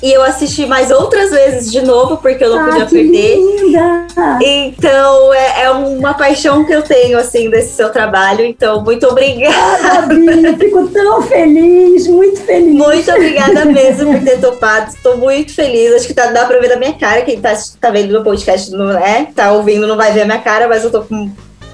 e 0.02 0.12
eu 0.12 0.22
assisti 0.22 0.64
mais 0.64 0.90
outras 0.90 1.30
vezes 1.30 1.72
de 1.72 1.80
novo, 1.80 2.18
porque 2.18 2.44
eu 2.44 2.50
não 2.50 2.60
ah, 2.60 2.64
podia 2.66 2.86
perder. 2.86 3.36
Linda. 3.36 4.06
Então, 4.40 5.34
é, 5.34 5.62
é, 5.62 5.70
uma 5.70 6.14
paixão 6.14 6.64
que 6.64 6.72
eu 6.72 6.82
tenho, 6.82 7.18
assim, 7.18 7.50
desse 7.50 7.74
seu 7.74 7.90
trabalho. 7.90 8.44
Então, 8.44 8.82
muito 8.84 9.06
obrigada. 9.06 9.56
Ah, 9.58 10.56
fico 10.56 10.86
tão 10.88 11.22
feliz, 11.22 12.06
muito 12.06 12.40
feliz. 12.42 12.74
Muito 12.74 13.10
obrigada 13.10 13.64
mesmo 13.64 14.12
por 14.12 14.22
ter 14.22 14.40
topado. 14.40 14.90
Estou 14.90 15.16
muito 15.16 15.52
feliz. 15.52 15.92
Acho 15.94 16.06
que 16.06 16.14
tá, 16.14 16.26
dá 16.26 16.44
pra 16.44 16.60
ver 16.60 16.68
da 16.68 16.76
minha 16.76 16.94
cara. 16.94 17.22
Quem 17.22 17.40
tá, 17.40 17.52
tá 17.80 17.90
vendo 17.90 18.16
no 18.16 18.22
podcast, 18.22 18.70
não 18.70 18.90
é? 18.96 19.26
Tá 19.34 19.52
ouvindo, 19.52 19.86
não 19.86 19.96
vai 19.96 20.12
ver 20.12 20.22
a 20.22 20.26
minha 20.26 20.38
cara, 20.38 20.68
mas 20.68 20.84
eu 20.84 20.92
tô 20.92 21.02
com 21.02 21.28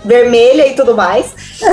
vermelha 0.04 0.68
e 0.68 0.74
tudo 0.74 0.94
mais. 0.94 1.34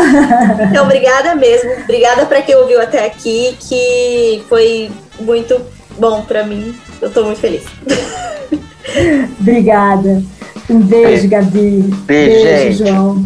Então, 0.70 0.86
obrigada 0.86 1.36
mesmo. 1.36 1.70
Obrigada 1.84 2.26
para 2.26 2.42
quem 2.42 2.56
ouviu 2.56 2.82
até 2.82 3.06
aqui, 3.06 3.56
que 3.60 4.44
foi 4.48 4.90
muito 5.20 5.60
bom 6.00 6.22
para 6.24 6.44
mim. 6.44 6.76
Eu 7.02 7.10
tô 7.10 7.24
muito 7.24 7.40
feliz. 7.40 7.64
Obrigada. 9.40 10.24
Um 10.70 10.80
beijo, 10.80 11.28
Gabi. 11.28 11.84
Beijo, 12.06 12.44
beijo 12.44 12.86
João. 12.86 13.26